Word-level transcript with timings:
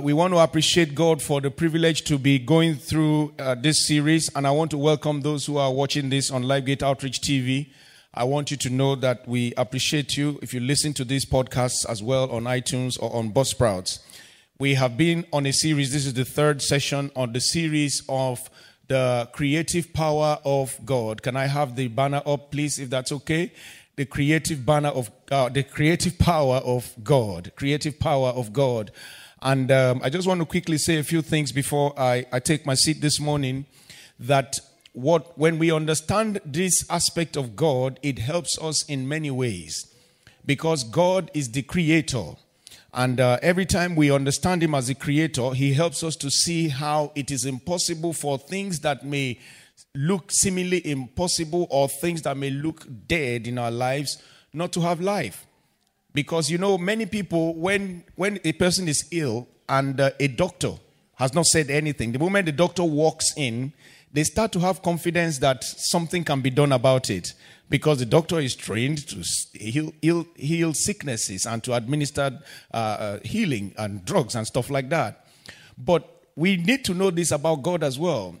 Uh, 0.00 0.02
we 0.02 0.12
want 0.14 0.32
to 0.32 0.38
appreciate 0.38 0.94
God 0.94 1.20
for 1.20 1.40
the 1.42 1.50
privilege 1.50 2.04
to 2.04 2.16
be 2.16 2.38
going 2.38 2.76
through 2.76 3.34
uh, 3.38 3.54
this 3.54 3.86
series, 3.86 4.30
and 4.34 4.46
I 4.46 4.50
want 4.50 4.70
to 4.70 4.78
welcome 4.78 5.20
those 5.20 5.44
who 5.44 5.58
are 5.58 5.70
watching 5.70 6.08
this 6.08 6.30
on 6.30 6.44
LifeGate 6.44 6.82
Outreach 6.82 7.20
TV. 7.20 7.68
I 8.14 8.24
want 8.24 8.50
you 8.50 8.56
to 8.58 8.70
know 8.70 8.94
that 8.94 9.28
we 9.28 9.52
appreciate 9.58 10.16
you 10.16 10.38
if 10.40 10.54
you 10.54 10.60
listen 10.60 10.94
to 10.94 11.04
these 11.04 11.26
podcasts 11.26 11.84
as 11.86 12.02
well 12.02 12.30
on 12.30 12.44
iTunes 12.44 13.00
or 13.02 13.14
on 13.14 13.32
Buzzsprouts. 13.32 13.98
We 14.58 14.74
have 14.74 14.96
been 14.96 15.26
on 15.34 15.44
a 15.44 15.52
series, 15.52 15.92
this 15.92 16.06
is 16.06 16.14
the 16.14 16.24
third 16.24 16.62
session 16.62 17.10
on 17.14 17.32
the 17.32 17.40
series 17.40 18.02
of 18.08 18.48
the 18.88 19.28
creative 19.32 19.92
power 19.92 20.38
of 20.46 20.78
God. 20.86 21.22
Can 21.22 21.36
I 21.36 21.46
have 21.46 21.76
the 21.76 21.88
banner 21.88 22.22
up, 22.24 22.52
please, 22.52 22.78
if 22.78 22.88
that's 22.88 23.12
okay? 23.12 23.52
The 23.96 24.06
creative 24.06 24.64
banner 24.64 24.90
of 24.90 25.10
uh, 25.30 25.50
the 25.50 25.62
creative 25.62 26.18
power 26.18 26.56
of 26.56 26.94
God. 27.02 27.52
Creative 27.54 27.98
power 27.98 28.28
of 28.28 28.54
God. 28.54 28.92
And 29.42 29.70
um, 29.70 30.00
I 30.02 30.10
just 30.10 30.28
want 30.28 30.40
to 30.40 30.46
quickly 30.46 30.76
say 30.78 30.98
a 30.98 31.02
few 31.02 31.22
things 31.22 31.50
before 31.52 31.98
I, 31.98 32.26
I 32.30 32.40
take 32.40 32.66
my 32.66 32.74
seat 32.74 33.00
this 33.00 33.18
morning. 33.18 33.64
That 34.18 34.56
what 34.92 35.38
when 35.38 35.58
we 35.58 35.72
understand 35.72 36.40
this 36.44 36.84
aspect 36.90 37.36
of 37.36 37.56
God, 37.56 37.98
it 38.02 38.18
helps 38.18 38.58
us 38.60 38.84
in 38.84 39.08
many 39.08 39.30
ways, 39.30 39.94
because 40.44 40.84
God 40.84 41.30
is 41.32 41.50
the 41.50 41.62
creator. 41.62 42.32
And 42.92 43.20
uh, 43.20 43.38
every 43.40 43.66
time 43.66 43.94
we 43.94 44.10
understand 44.10 44.62
Him 44.62 44.74
as 44.74 44.88
a 44.88 44.94
creator, 44.94 45.52
He 45.52 45.72
helps 45.74 46.02
us 46.02 46.16
to 46.16 46.30
see 46.30 46.68
how 46.68 47.12
it 47.14 47.30
is 47.30 47.44
impossible 47.44 48.12
for 48.12 48.36
things 48.36 48.80
that 48.80 49.04
may 49.06 49.38
look 49.94 50.30
seemingly 50.30 50.86
impossible 50.86 51.66
or 51.70 51.88
things 51.88 52.22
that 52.22 52.36
may 52.36 52.50
look 52.50 52.86
dead 53.06 53.46
in 53.46 53.58
our 53.58 53.70
lives 53.70 54.22
not 54.52 54.72
to 54.72 54.80
have 54.80 55.00
life. 55.00 55.46
Because 56.12 56.50
you 56.50 56.58
know, 56.58 56.76
many 56.76 57.06
people, 57.06 57.54
when, 57.54 58.04
when 58.16 58.40
a 58.44 58.52
person 58.52 58.88
is 58.88 59.06
ill 59.12 59.48
and 59.68 60.00
uh, 60.00 60.10
a 60.18 60.28
doctor 60.28 60.72
has 61.14 61.34
not 61.34 61.46
said 61.46 61.70
anything, 61.70 62.12
the 62.12 62.18
moment 62.18 62.46
the 62.46 62.52
doctor 62.52 62.82
walks 62.82 63.32
in, 63.36 63.72
they 64.12 64.24
start 64.24 64.50
to 64.52 64.58
have 64.58 64.82
confidence 64.82 65.38
that 65.38 65.62
something 65.62 66.24
can 66.24 66.40
be 66.40 66.50
done 66.50 66.72
about 66.72 67.10
it 67.10 67.32
because 67.68 68.00
the 68.00 68.06
doctor 68.06 68.40
is 68.40 68.56
trained 68.56 69.06
to 69.06 69.24
heal, 69.52 69.92
heal, 70.02 70.26
heal 70.34 70.74
sicknesses 70.74 71.46
and 71.46 71.62
to 71.62 71.74
administer 71.74 72.40
uh, 72.74 72.76
uh, 72.76 73.18
healing 73.24 73.72
and 73.78 74.04
drugs 74.04 74.34
and 74.34 74.46
stuff 74.46 74.68
like 74.68 74.88
that. 74.88 75.24
But 75.78 76.24
we 76.34 76.56
need 76.56 76.84
to 76.86 76.94
know 76.94 77.10
this 77.10 77.30
about 77.30 77.62
God 77.62 77.84
as 77.84 77.98
well. 77.98 78.36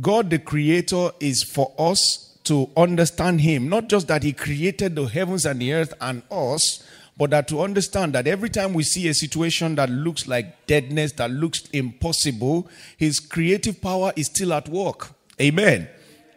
God, 0.00 0.30
the 0.30 0.38
creator, 0.38 1.10
is 1.20 1.42
for 1.42 1.74
us 1.78 2.38
to 2.44 2.70
understand 2.76 3.42
Him. 3.42 3.68
Not 3.68 3.88
just 3.88 4.08
that 4.08 4.22
He 4.22 4.32
created 4.32 4.96
the 4.96 5.04
heavens 5.04 5.44
and 5.44 5.60
the 5.60 5.74
earth 5.74 5.92
and 6.00 6.22
us, 6.30 6.82
but 7.20 7.28
that 7.28 7.46
to 7.46 7.60
understand 7.60 8.14
that 8.14 8.26
every 8.26 8.48
time 8.48 8.72
we 8.72 8.82
see 8.82 9.06
a 9.06 9.12
situation 9.12 9.74
that 9.74 9.90
looks 9.90 10.26
like 10.26 10.66
deadness, 10.66 11.12
that 11.12 11.30
looks 11.30 11.68
impossible, 11.68 12.66
his 12.96 13.20
creative 13.20 13.78
power 13.82 14.10
is 14.16 14.28
still 14.28 14.54
at 14.54 14.70
work. 14.70 15.10
Amen. 15.38 15.86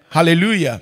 Hallelujah. 0.10 0.82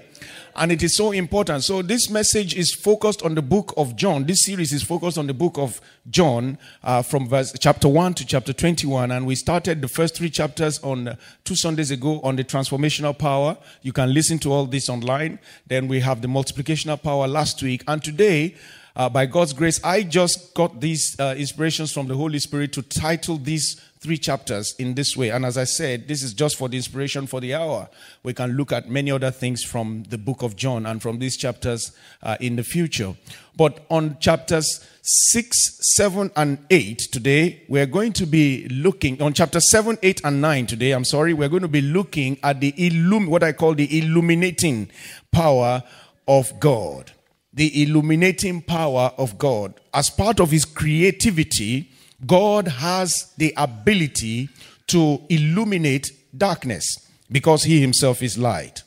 And 0.55 0.71
it 0.71 0.81
is 0.81 0.97
so 0.97 1.11
important. 1.11 1.63
So, 1.63 1.83
this 1.83 2.09
message 2.09 2.55
is 2.55 2.73
focused 2.73 3.21
on 3.21 3.35
the 3.35 3.43
book 3.43 3.75
of 3.77 3.95
John. 3.95 4.25
This 4.25 4.43
series 4.43 4.73
is 4.73 4.81
focused 4.81 5.19
on 5.19 5.27
the 5.27 5.35
book 5.35 5.59
of 5.59 5.79
John 6.09 6.57
uh, 6.83 7.03
from 7.03 7.29
verse 7.29 7.53
chapter 7.59 7.87
1 7.87 8.15
to 8.15 8.25
chapter 8.25 8.53
21. 8.53 9.11
And 9.11 9.27
we 9.27 9.35
started 9.35 9.83
the 9.83 9.87
first 9.87 10.15
three 10.15 10.31
chapters 10.31 10.79
on 10.79 11.09
uh, 11.09 11.15
two 11.43 11.55
Sundays 11.55 11.91
ago 11.91 12.19
on 12.21 12.37
the 12.37 12.43
transformational 12.43 13.15
power. 13.15 13.55
You 13.83 13.93
can 13.93 14.15
listen 14.15 14.39
to 14.39 14.51
all 14.51 14.65
this 14.65 14.89
online. 14.89 15.37
Then 15.67 15.87
we 15.87 15.99
have 15.99 16.23
the 16.23 16.27
multiplicational 16.27 16.99
power 17.01 17.27
last 17.27 17.61
week. 17.61 17.83
And 17.87 18.03
today, 18.03 18.55
uh, 18.95 19.09
by 19.09 19.25
God's 19.25 19.53
grace, 19.53 19.81
I 19.83 20.03
just 20.03 20.53
got 20.53 20.81
these 20.81 21.15
uh, 21.19 21.35
inspirations 21.37 21.91
from 21.91 22.07
the 22.07 22.15
Holy 22.15 22.39
Spirit 22.39 22.73
to 22.73 22.81
title 22.81 23.37
these 23.37 23.79
three 23.99 24.17
chapters 24.17 24.73
in 24.79 24.95
this 24.95 25.15
way. 25.15 25.29
And 25.29 25.45
as 25.45 25.57
I 25.57 25.63
said, 25.63 26.07
this 26.07 26.23
is 26.23 26.33
just 26.33 26.57
for 26.57 26.67
the 26.67 26.75
inspiration 26.75 27.27
for 27.27 27.39
the 27.39 27.53
hour. 27.53 27.87
We 28.23 28.33
can 28.33 28.57
look 28.57 28.71
at 28.71 28.89
many 28.89 29.11
other 29.11 29.29
things 29.29 29.63
from 29.63 30.03
the 30.09 30.17
book 30.17 30.41
of 30.41 30.55
John 30.55 30.87
and 30.87 31.01
from 31.01 31.19
these 31.19 31.37
chapters 31.37 31.91
uh, 32.23 32.35
in 32.39 32.55
the 32.55 32.63
future. 32.63 33.15
But 33.55 33.85
on 33.89 34.17
chapters 34.19 34.85
6, 35.03 35.95
7, 35.95 36.31
and 36.35 36.57
8 36.69 36.97
today, 37.11 37.61
we're 37.67 37.85
going 37.85 38.13
to 38.13 38.25
be 38.25 38.67
looking, 38.69 39.21
on 39.21 39.33
chapter 39.33 39.59
7, 39.59 39.99
8, 40.01 40.21
and 40.23 40.41
9 40.41 40.65
today, 40.65 40.91
I'm 40.91 41.05
sorry, 41.05 41.33
we're 41.33 41.49
going 41.49 41.61
to 41.61 41.67
be 41.67 41.81
looking 41.81 42.39
at 42.43 42.59
the 42.59 42.73
illum, 42.77 43.27
what 43.27 43.43
I 43.43 43.51
call 43.51 43.75
the 43.75 43.99
illuminating 43.99 44.89
power 45.31 45.83
of 46.27 46.59
God 46.59 47.11
the 47.53 47.83
illuminating 47.83 48.61
power 48.61 49.11
of 49.17 49.37
God. 49.37 49.79
As 49.93 50.09
part 50.09 50.39
of 50.39 50.51
his 50.51 50.65
creativity, 50.65 51.91
God 52.25 52.67
has 52.67 53.33
the 53.37 53.53
ability 53.57 54.49
to 54.87 55.21
illuminate 55.29 56.11
darkness 56.37 56.85
because 57.31 57.63
he 57.63 57.81
himself 57.81 58.21
is 58.21 58.37
light. 58.37 58.83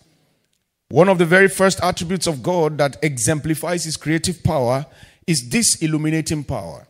One 0.88 1.08
of 1.08 1.18
the 1.18 1.26
very 1.26 1.48
first 1.48 1.82
attributes 1.82 2.26
of 2.26 2.42
God 2.42 2.78
that 2.78 2.96
exemplifies 3.02 3.84
his 3.84 3.96
creative 3.96 4.44
power 4.44 4.86
is 5.26 5.48
this 5.48 5.76
illuminating 5.82 6.44
power. 6.44 6.86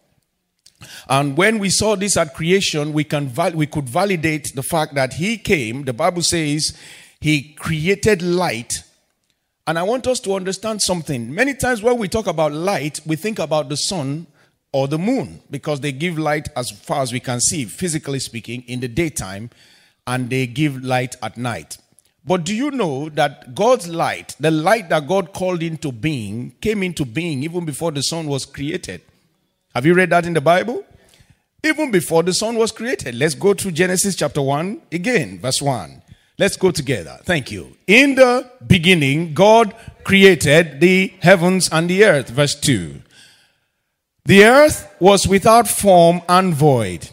And 1.09 1.37
when 1.37 1.59
we 1.59 1.71
saw 1.71 1.97
this 1.97 2.17
at 2.17 2.34
creation, 2.34 2.93
we, 2.93 3.05
can 3.05 3.29
val- 3.29 3.53
we 3.53 3.67
could 3.67 3.89
validate 3.89 4.55
the 4.55 4.63
fact 4.63 4.95
that 4.95 5.15
he 5.15 5.39
came, 5.39 5.84
the 5.84 5.93
Bible 5.93 6.23
says, 6.23 6.77
he 7.21 7.55
created 7.55 8.21
light 8.21 8.83
and 9.67 9.79
I 9.79 9.83
want 9.83 10.07
us 10.07 10.21
to 10.21 10.35
understand 10.35 10.83
something. 10.83 11.35
Many 11.35 11.55
times 11.55 11.83
when 11.83 11.99
we 11.99 12.09
talk 12.09 12.27
about 12.27 12.53
light, 12.53 13.01
we 13.07 13.17
think 13.17 13.39
about 13.39 13.69
the 13.69 13.77
sun 13.77 14.27
or 14.73 14.89
the 14.89 14.99
moon 14.99 15.41
because 15.51 15.81
they 15.81 15.93
give 15.93 16.19
light 16.19 16.49
as 16.57 16.71
far 16.71 17.01
as 17.01 17.13
we 17.13 17.21
can 17.21 17.41
see, 17.41 17.65
physically 17.65 18.19
speaking, 18.19 18.63
in 18.67 18.81
the 18.81 18.89
daytime, 18.89 19.51
and 20.07 20.29
they 20.29 20.47
give 20.47 20.85
light 20.85 21.17
at 21.23 21.37
night. 21.39 21.79
But 22.27 22.45
do 22.45 22.55
you 22.55 22.71
know 22.71 23.09
that 23.11 23.55
God's 23.55 23.89
light, 23.89 24.35
the 24.41 24.51
light 24.51 24.89
that 24.89 25.07
God 25.07 25.33
called 25.33 25.63
into 25.63 25.93
being, 25.93 26.55
came 26.61 26.83
into 26.83 27.05
being 27.05 27.43
even 27.43 27.65
before 27.65 27.93
the 27.93 28.03
sun 28.03 28.27
was 28.27 28.45
created? 28.45 29.03
Have 29.75 29.87
you 29.87 29.95
read 29.95 30.11
that 30.11 30.27
in 30.27 30.35
the 30.35 30.41
Bible? 30.41 30.85
Even 31.63 31.91
before 31.91 32.23
the 32.23 32.35
sun 32.35 32.57
was 32.57 32.73
created. 32.73 33.15
Let's 33.15 33.35
go 33.35 33.55
to 33.55 33.73
Genesis 33.73 34.17
chapter 34.17 34.43
1 34.43 34.83
again, 34.93 35.39
verse 35.39 35.63
1. 35.63 36.03
Let's 36.37 36.56
go 36.56 36.71
together. 36.71 37.19
Thank 37.22 37.53
you. 37.53 37.77
In 37.87 38.17
the 38.17 38.50
beginning, 38.67 39.34
God 39.34 39.75
created 40.03 40.81
the 40.81 41.12
heavens 41.21 41.69
and 41.71 41.89
the 41.89 42.05
earth. 42.05 42.31
Verse 42.31 42.55
2. 42.56 43.00
The 44.25 44.45
earth 44.45 44.93
was 44.99 45.28
without 45.28 45.69
form 45.69 46.22
and 46.28 46.55
void, 46.55 47.11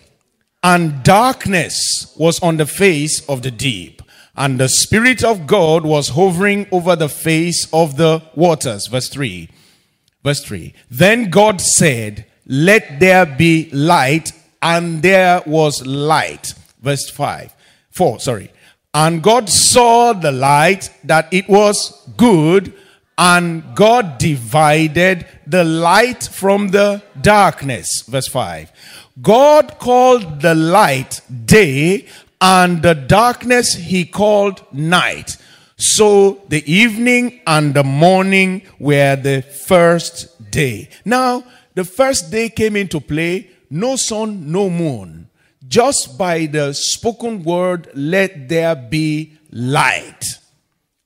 and 0.64 1.04
darkness 1.04 2.16
was 2.18 2.42
on 2.42 2.58
the 2.58 2.66
face 2.66 3.28
of 3.28 3.42
the 3.42 3.52
deep, 3.52 4.02
and 4.36 4.60
the 4.60 4.70
Spirit 4.70 5.24
of 5.24 5.46
God 5.46 5.84
was 5.84 6.10
hovering 6.10 6.68
over 6.72 6.96
the 6.96 7.10
face 7.10 7.68
of 7.74 7.98
the 7.98 8.24
waters. 8.34 8.88
Verse 8.88 9.10
3. 9.10 9.50
Verse 10.24 10.44
3. 10.44 10.74
Then 10.90 11.30
God 11.30 11.60
said, 11.60 12.26
Let 12.46 13.00
there 13.00 13.26
be 13.26 13.70
light, 13.72 14.32
and 14.62 15.02
there 15.02 15.44
was 15.46 15.86
light. 15.86 16.54
Verse 16.82 17.10
5. 17.10 17.54
4, 17.92 18.20
sorry. 18.20 18.52
And 18.94 19.24
God 19.24 19.50
saw 19.50 20.12
the 20.12 20.34
light 20.34 20.90
that 21.06 21.34
it 21.34 21.48
was 21.48 22.08
good, 22.18 22.74
and 23.18 23.76
God 23.76 24.18
divided 24.18 25.26
the 25.48 25.64
light 25.64 26.24
from 26.24 26.70
the 26.70 27.02
darkness. 27.22 28.04
Verse 28.08 28.28
5. 28.28 28.72
God 29.22 29.80
called 29.80 30.42
the 30.42 30.56
light 30.56 31.22
day, 31.46 32.08
and 32.42 32.82
the 32.82 32.96
darkness 32.96 33.76
he 33.76 34.04
called 34.04 34.62
night. 34.74 35.38
So 35.78 36.42
the 36.50 36.70
evening 36.72 37.40
and 37.48 37.74
the 37.74 37.84
morning 37.84 38.64
were 38.78 39.16
the 39.16 39.42
first 39.42 40.52
day. 40.52 40.90
Now, 41.06 41.44
the 41.76 41.86
first 41.86 42.30
day 42.30 42.50
came 42.50 42.76
into 42.76 43.00
play 43.00 43.52
no 43.70 43.96
sun, 43.96 44.52
no 44.52 44.70
moon 44.70 45.30
just 45.72 46.18
by 46.18 46.48
the 46.48 46.74
spoken 46.74 47.44
word, 47.44 47.90
let 47.96 48.50
there 48.50 48.76
be 48.76 49.32
light. 49.52 50.22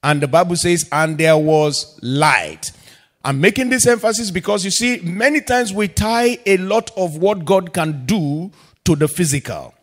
And 0.01 0.19
the 0.19 0.27
Bible 0.27 0.55
says, 0.55 0.89
and 0.91 1.19
there 1.19 1.37
was 1.37 1.99
light. 2.01 2.71
I'm 3.23 3.39
making 3.39 3.69
this 3.69 3.85
emphasis 3.85 4.31
because 4.31 4.65
you 4.65 4.71
see, 4.71 5.01
many 5.01 5.41
times 5.41 5.71
we 5.71 5.87
tie 5.87 6.39
a 6.47 6.57
lot 6.57 6.89
of 6.97 7.17
what 7.17 7.45
God 7.45 7.73
can 7.73 8.07
do 8.07 8.51
to 8.85 8.95
the 8.95 9.07
physical. 9.07 9.75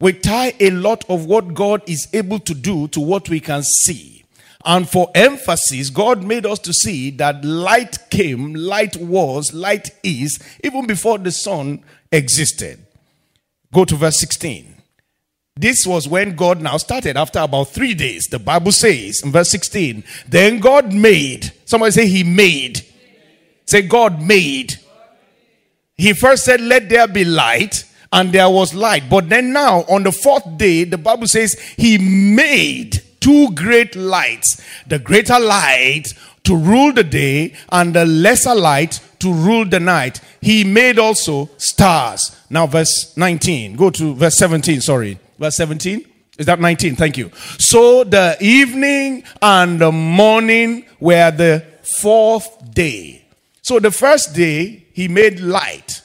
We 0.00 0.14
tie 0.14 0.54
a 0.58 0.70
lot 0.70 1.04
of 1.10 1.26
what 1.26 1.52
God 1.52 1.82
is 1.86 2.08
able 2.14 2.38
to 2.40 2.54
do 2.54 2.88
to 2.88 3.00
what 3.00 3.28
we 3.28 3.38
can 3.38 3.62
see. 3.62 4.24
And 4.64 4.88
for 4.88 5.10
emphasis, 5.14 5.90
God 5.90 6.24
made 6.24 6.46
us 6.46 6.58
to 6.60 6.72
see 6.72 7.10
that 7.12 7.44
light 7.44 7.98
came, 8.08 8.54
light 8.54 8.96
was, 8.96 9.52
light 9.52 9.90
is, 10.02 10.38
even 10.64 10.86
before 10.86 11.18
the 11.18 11.32
sun 11.32 11.84
existed. 12.10 12.86
Go 13.72 13.84
to 13.84 13.96
verse 13.96 14.18
16. 14.20 14.76
This 15.56 15.86
was 15.86 16.08
when 16.08 16.36
God 16.36 16.60
now 16.60 16.76
started 16.78 17.16
after 17.16 17.40
about 17.40 17.68
three 17.68 17.94
days. 17.94 18.26
The 18.26 18.38
Bible 18.38 18.72
says 18.72 19.20
in 19.22 19.30
verse 19.30 19.50
16, 19.50 20.04
then 20.28 20.58
God 20.58 20.92
made. 20.92 21.52
Somebody 21.66 21.92
say, 21.92 22.06
He 22.06 22.24
made. 22.24 22.84
Say, 23.66 23.82
God 23.82 24.20
made. 24.22 24.74
He 25.96 26.14
first 26.14 26.44
said, 26.44 26.60
Let 26.60 26.88
there 26.88 27.06
be 27.06 27.24
light. 27.24 27.84
and 28.12 28.32
there 28.32 28.50
was 28.50 28.74
light. 28.74 29.08
But 29.08 29.28
then 29.28 29.52
now, 29.52 29.80
on 29.82 30.02
the 30.02 30.12
fourth 30.12 30.56
day, 30.56 30.84
the 30.84 30.98
Bible 30.98 31.28
says 31.28 31.54
he 31.76 31.98
made 31.98 33.02
two 33.20 33.52
great 33.54 33.94
lights 33.94 34.62
the 34.86 34.98
greater 34.98 35.38
light 35.38 36.08
to 36.42 36.56
rule 36.56 36.92
the 36.92 37.04
day, 37.04 37.54
and 37.70 37.94
the 37.94 38.06
lesser 38.06 38.54
light 38.54 38.98
to 39.18 39.32
rule 39.32 39.64
the 39.66 39.78
night. 39.78 40.20
He 40.40 40.64
made 40.64 40.98
also 40.98 41.50
stars. 41.58 42.34
Now, 42.50 42.66
verse 42.66 43.16
19. 43.16 43.76
Go 43.76 43.90
to 43.90 44.14
verse 44.14 44.36
17, 44.36 44.80
sorry. 44.80 45.18
Verse 45.38 45.56
17. 45.56 46.04
Is 46.36 46.46
that 46.46 46.60
19? 46.60 46.96
Thank 46.96 47.16
you. 47.16 47.30
So 47.58 48.02
the 48.02 48.36
evening 48.40 49.22
and 49.40 49.80
the 49.80 49.92
morning 49.92 50.84
were 50.98 51.30
the 51.30 51.64
fourth 52.00 52.74
day. 52.74 53.24
So 53.62 53.78
the 53.78 53.90
first 53.90 54.34
day, 54.34 54.86
he 54.92 55.06
made 55.06 55.38
light 55.38 56.02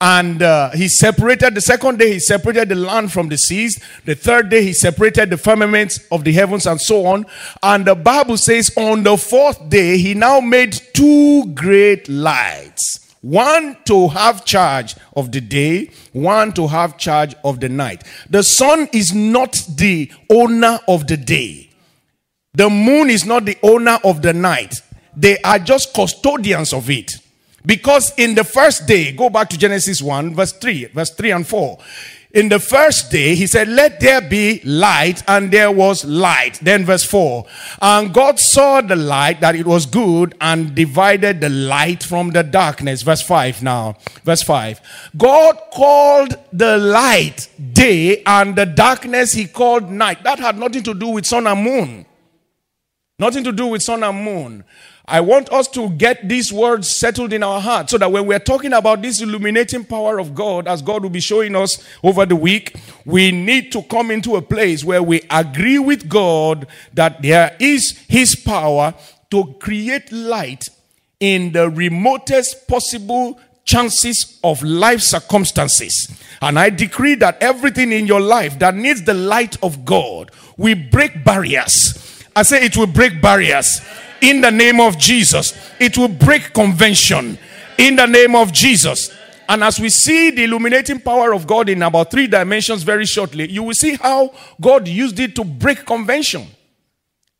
and 0.00 0.42
uh, 0.42 0.70
he 0.70 0.88
separated 0.88 1.54
the 1.54 1.60
second 1.60 1.98
day 1.98 2.14
he 2.14 2.18
separated 2.18 2.70
the 2.70 2.74
land 2.74 3.12
from 3.12 3.28
the 3.28 3.36
seas 3.36 3.82
the 4.06 4.14
third 4.14 4.48
day 4.48 4.62
he 4.62 4.72
separated 4.72 5.28
the 5.28 5.36
firmaments 5.36 6.00
of 6.10 6.24
the 6.24 6.32
heavens 6.32 6.66
and 6.66 6.80
so 6.80 7.04
on 7.06 7.26
and 7.62 7.84
the 7.84 7.94
bible 7.94 8.36
says 8.36 8.72
on 8.76 9.02
the 9.02 9.16
fourth 9.16 9.68
day 9.68 9.98
he 9.98 10.14
now 10.14 10.40
made 10.40 10.72
two 10.94 11.44
great 11.54 12.08
lights 12.08 13.09
one 13.20 13.76
to 13.84 14.08
have 14.08 14.44
charge 14.44 14.96
of 15.14 15.30
the 15.30 15.40
day 15.40 15.90
one 16.12 16.52
to 16.52 16.66
have 16.66 16.96
charge 16.96 17.34
of 17.44 17.60
the 17.60 17.68
night. 17.68 18.04
The 18.28 18.42
sun 18.42 18.88
is 18.92 19.12
not 19.12 19.52
the 19.76 20.10
owner 20.30 20.78
of 20.88 21.06
the 21.06 21.16
day. 21.16 21.70
The 22.54 22.68
moon 22.68 23.10
is 23.10 23.24
not 23.24 23.44
the 23.44 23.58
owner 23.62 23.98
of 24.04 24.22
the 24.22 24.32
night. 24.32 24.82
They 25.16 25.38
are 25.42 25.58
just 25.58 25.94
custodians 25.94 26.72
of 26.72 26.90
it. 26.90 27.12
Because 27.64 28.12
in 28.16 28.34
the 28.34 28.44
first 28.44 28.86
day, 28.86 29.12
go 29.12 29.28
back 29.28 29.50
to 29.50 29.58
Genesis 29.58 30.00
1, 30.00 30.34
verse 30.34 30.52
3, 30.54 30.86
verse 30.86 31.10
3 31.10 31.30
and 31.32 31.46
4. 31.46 31.78
In 32.32 32.48
the 32.48 32.60
first 32.60 33.10
day, 33.10 33.34
he 33.34 33.48
said, 33.48 33.66
Let 33.66 33.98
there 33.98 34.20
be 34.20 34.60
light, 34.64 35.22
and 35.26 35.50
there 35.50 35.72
was 35.72 36.04
light. 36.04 36.60
Then, 36.62 36.84
verse 36.84 37.02
4. 37.02 37.44
And 37.82 38.14
God 38.14 38.38
saw 38.38 38.80
the 38.80 38.94
light 38.94 39.40
that 39.40 39.56
it 39.56 39.66
was 39.66 39.84
good 39.84 40.36
and 40.40 40.72
divided 40.74 41.40
the 41.40 41.48
light 41.48 42.04
from 42.04 42.30
the 42.30 42.44
darkness. 42.44 43.02
Verse 43.02 43.22
5 43.22 43.64
now. 43.64 43.96
Verse 44.22 44.44
5. 44.44 45.10
God 45.16 45.60
called 45.72 46.36
the 46.52 46.78
light 46.78 47.48
day, 47.72 48.22
and 48.24 48.54
the 48.54 48.66
darkness 48.66 49.32
he 49.32 49.48
called 49.48 49.90
night. 49.90 50.22
That 50.22 50.38
had 50.38 50.56
nothing 50.56 50.84
to 50.84 50.94
do 50.94 51.08
with 51.08 51.26
sun 51.26 51.48
and 51.48 51.60
moon. 51.60 52.06
Nothing 53.18 53.44
to 53.44 53.52
do 53.52 53.66
with 53.66 53.82
sun 53.82 54.04
and 54.04 54.24
moon. 54.24 54.64
I 55.10 55.20
want 55.20 55.52
us 55.52 55.66
to 55.68 55.90
get 55.90 56.28
these 56.28 56.52
words 56.52 56.96
settled 56.96 57.32
in 57.32 57.42
our 57.42 57.60
heart 57.60 57.90
so 57.90 57.98
that 57.98 58.12
when 58.12 58.26
we're 58.26 58.38
talking 58.38 58.72
about 58.72 59.02
this 59.02 59.20
illuminating 59.20 59.84
power 59.84 60.20
of 60.20 60.36
God, 60.36 60.68
as 60.68 60.82
God 60.82 61.02
will 61.02 61.10
be 61.10 61.18
showing 61.18 61.56
us 61.56 61.84
over 62.04 62.24
the 62.24 62.36
week, 62.36 62.76
we 63.04 63.32
need 63.32 63.72
to 63.72 63.82
come 63.82 64.12
into 64.12 64.36
a 64.36 64.42
place 64.42 64.84
where 64.84 65.02
we 65.02 65.22
agree 65.28 65.80
with 65.80 66.08
God 66.08 66.68
that 66.94 67.22
there 67.22 67.56
is 67.58 67.98
His 68.08 68.36
power 68.36 68.94
to 69.32 69.52
create 69.58 70.12
light 70.12 70.68
in 71.18 71.50
the 71.50 71.68
remotest 71.68 72.68
possible 72.68 73.40
chances 73.64 74.38
of 74.44 74.62
life 74.62 75.00
circumstances. 75.00 76.08
And 76.40 76.56
I 76.56 76.70
decree 76.70 77.16
that 77.16 77.42
everything 77.42 77.90
in 77.90 78.06
your 78.06 78.20
life 78.20 78.60
that 78.60 78.76
needs 78.76 79.02
the 79.02 79.14
light 79.14 79.60
of 79.60 79.84
God 79.84 80.30
will 80.56 80.78
break 80.92 81.24
barriers. 81.24 82.24
I 82.36 82.44
say 82.44 82.64
it 82.64 82.76
will 82.76 82.86
break 82.86 83.20
barriers 83.20 83.80
in 84.20 84.40
the 84.40 84.50
name 84.50 84.80
of 84.80 84.98
Jesus. 84.98 85.54
It 85.78 85.96
will 85.96 86.08
break 86.08 86.52
convention 86.52 87.38
in 87.78 87.96
the 87.96 88.06
name 88.06 88.34
of 88.34 88.52
Jesus. 88.52 89.14
And 89.48 89.64
as 89.64 89.80
we 89.80 89.88
see 89.88 90.30
the 90.30 90.44
illuminating 90.44 91.00
power 91.00 91.34
of 91.34 91.46
God 91.46 91.68
in 91.68 91.82
about 91.82 92.10
three 92.10 92.28
dimensions 92.28 92.84
very 92.84 93.04
shortly, 93.04 93.50
you 93.50 93.64
will 93.64 93.74
see 93.74 93.96
how 93.96 94.32
God 94.60 94.86
used 94.86 95.18
it 95.18 95.34
to 95.36 95.44
break 95.44 95.84
convention. 95.84 96.46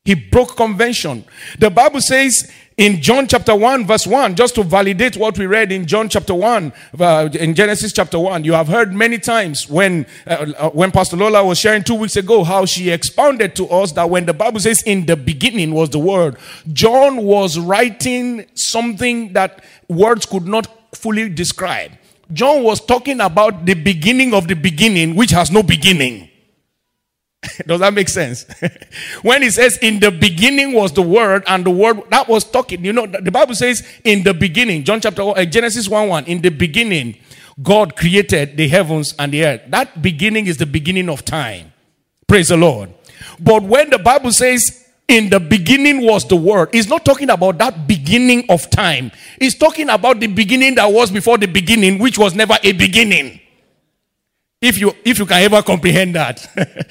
He 0.04 0.14
broke 0.14 0.56
convention. 0.56 1.24
The 1.58 1.70
Bible 1.70 2.00
says 2.00 2.50
in 2.80 3.02
John 3.02 3.26
chapter 3.26 3.54
1, 3.54 3.86
verse 3.86 4.06
1, 4.06 4.36
just 4.36 4.54
to 4.54 4.62
validate 4.62 5.14
what 5.14 5.36
we 5.36 5.44
read 5.44 5.70
in 5.70 5.84
John 5.84 6.08
chapter 6.08 6.32
1, 6.32 6.72
uh, 6.98 7.28
in 7.34 7.54
Genesis 7.54 7.92
chapter 7.92 8.18
1, 8.18 8.42
you 8.44 8.54
have 8.54 8.68
heard 8.68 8.94
many 8.94 9.18
times 9.18 9.68
when, 9.68 10.06
uh, 10.26 10.50
uh, 10.56 10.70
when 10.70 10.90
Pastor 10.90 11.18
Lola 11.18 11.44
was 11.44 11.58
sharing 11.58 11.84
two 11.84 11.94
weeks 11.94 12.16
ago 12.16 12.42
how 12.42 12.64
she 12.64 12.88
expounded 12.88 13.54
to 13.56 13.68
us 13.68 13.92
that 13.92 14.08
when 14.08 14.24
the 14.24 14.32
Bible 14.32 14.60
says 14.60 14.82
in 14.84 15.04
the 15.04 15.14
beginning 15.14 15.74
was 15.74 15.90
the 15.90 15.98
word, 15.98 16.38
John 16.72 17.18
was 17.18 17.58
writing 17.58 18.46
something 18.54 19.34
that 19.34 19.62
words 19.90 20.24
could 20.24 20.46
not 20.46 20.66
fully 20.96 21.28
describe. 21.28 21.92
John 22.32 22.62
was 22.62 22.80
talking 22.80 23.20
about 23.20 23.66
the 23.66 23.74
beginning 23.74 24.32
of 24.32 24.48
the 24.48 24.54
beginning, 24.54 25.16
which 25.16 25.32
has 25.32 25.50
no 25.50 25.62
beginning. 25.62 26.29
Does 27.66 27.80
that 27.80 27.94
make 27.94 28.08
sense? 28.08 28.44
when 29.22 29.42
he 29.42 29.50
says, 29.50 29.78
In 29.78 30.00
the 30.00 30.10
beginning 30.10 30.72
was 30.72 30.92
the 30.92 31.02
word, 31.02 31.42
and 31.46 31.64
the 31.64 31.70
word 31.70 32.02
that 32.10 32.28
was 32.28 32.44
talking, 32.44 32.84
you 32.84 32.92
know, 32.92 33.06
the 33.06 33.30
Bible 33.30 33.54
says, 33.54 33.86
In 34.04 34.22
the 34.22 34.34
beginning, 34.34 34.84
John 34.84 35.00
chapter 35.00 35.22
uh, 35.22 35.44
Genesis 35.44 35.88
1 35.88 36.08
1, 36.08 36.24
in 36.26 36.42
the 36.42 36.50
beginning, 36.50 37.16
God 37.62 37.96
created 37.96 38.56
the 38.56 38.68
heavens 38.68 39.14
and 39.18 39.32
the 39.32 39.44
earth. 39.44 39.62
That 39.68 40.02
beginning 40.02 40.46
is 40.46 40.58
the 40.58 40.66
beginning 40.66 41.08
of 41.08 41.24
time. 41.24 41.72
Praise 42.26 42.48
the 42.48 42.56
Lord. 42.56 42.92
But 43.38 43.62
when 43.62 43.90
the 43.90 43.98
Bible 43.98 44.32
says, 44.32 44.80
in 45.08 45.28
the 45.28 45.40
beginning 45.40 46.06
was 46.06 46.24
the 46.28 46.36
word. 46.36 46.68
It's 46.72 46.88
not 46.88 47.04
talking 47.04 47.30
about 47.30 47.58
that 47.58 47.88
beginning 47.88 48.44
of 48.48 48.70
time. 48.70 49.10
It's 49.40 49.56
talking 49.56 49.88
about 49.88 50.20
the 50.20 50.28
beginning 50.28 50.76
that 50.76 50.86
was 50.86 51.10
before 51.10 51.36
the 51.36 51.48
beginning, 51.48 51.98
which 51.98 52.16
was 52.16 52.36
never 52.36 52.54
a 52.62 52.72
beginning. 52.72 53.39
If 54.60 54.78
you, 54.78 54.94
if 55.06 55.18
you 55.18 55.24
can 55.24 55.42
ever 55.42 55.62
comprehend 55.62 56.14
that. 56.16 56.46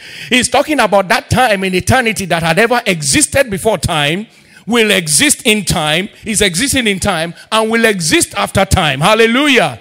He's 0.29 0.49
talking 0.49 0.79
about 0.79 1.07
that 1.09 1.29
time 1.29 1.63
in 1.63 1.75
eternity 1.75 2.25
that 2.25 2.41
had 2.41 2.57
ever 2.57 2.81
existed 2.85 3.51
before 3.51 3.77
time, 3.77 4.25
will 4.65 4.89
exist 4.89 5.43
in 5.45 5.65
time, 5.65 6.09
is 6.25 6.41
existing 6.41 6.87
in 6.87 6.99
time, 6.99 7.35
and 7.51 7.69
will 7.69 7.85
exist 7.85 8.33
after 8.35 8.65
time. 8.65 9.01
Hallelujah. 9.01 9.79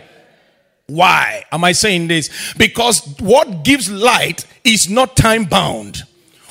Why 0.86 1.44
am 1.50 1.64
I 1.64 1.72
saying 1.72 2.08
this? 2.08 2.54
Because 2.54 3.00
what 3.20 3.64
gives 3.64 3.90
light 3.90 4.46
is 4.64 4.90
not 4.90 5.16
time 5.16 5.44
bound. 5.44 6.02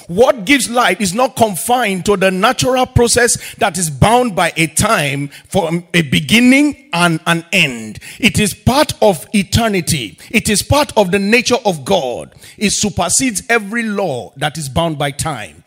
What 0.07 0.45
gives 0.45 0.69
life 0.69 1.01
is 1.01 1.13
not 1.13 1.35
confined 1.35 2.05
to 2.05 2.15
the 2.15 2.31
natural 2.31 2.85
process 2.85 3.55
that 3.55 3.77
is 3.77 3.89
bound 3.89 4.35
by 4.35 4.53
a 4.55 4.67
time 4.67 5.27
for 5.49 5.69
a 5.93 6.01
beginning 6.01 6.89
and 6.93 7.19
an 7.27 7.45
end. 7.51 7.99
It 8.17 8.39
is 8.39 8.53
part 8.53 8.93
of 9.01 9.27
eternity. 9.33 10.17
It 10.31 10.47
is 10.47 10.63
part 10.63 10.93
of 10.95 11.11
the 11.11 11.19
nature 11.19 11.57
of 11.65 11.83
God. 11.83 12.33
It 12.57 12.71
supersedes 12.71 13.43
every 13.49 13.83
law 13.83 14.33
that 14.37 14.57
is 14.57 14.69
bound 14.69 14.97
by 14.97 15.11
time. 15.11 15.65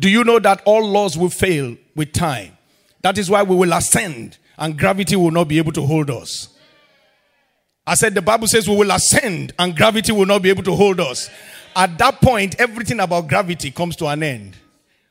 Do 0.00 0.10
you 0.10 0.22
know 0.22 0.38
that 0.38 0.60
all 0.66 0.86
laws 0.86 1.16
will 1.16 1.30
fail 1.30 1.76
with 1.96 2.12
time? 2.12 2.58
That 3.00 3.16
is 3.16 3.30
why 3.30 3.42
we 3.42 3.56
will 3.56 3.72
ascend 3.72 4.36
and 4.58 4.78
gravity 4.78 5.16
will 5.16 5.30
not 5.30 5.48
be 5.48 5.58
able 5.58 5.72
to 5.72 5.86
hold 5.86 6.10
us. 6.10 6.51
I 7.86 7.94
said 7.94 8.14
the 8.14 8.22
Bible 8.22 8.46
says 8.46 8.68
we 8.68 8.76
will 8.76 8.92
ascend 8.92 9.52
and 9.58 9.76
gravity 9.76 10.12
will 10.12 10.26
not 10.26 10.42
be 10.42 10.50
able 10.50 10.62
to 10.64 10.74
hold 10.74 11.00
us. 11.00 11.28
At 11.74 11.98
that 11.98 12.20
point, 12.20 12.54
everything 12.60 13.00
about 13.00 13.28
gravity 13.28 13.70
comes 13.70 13.96
to 13.96 14.06
an 14.06 14.22
end. 14.22 14.56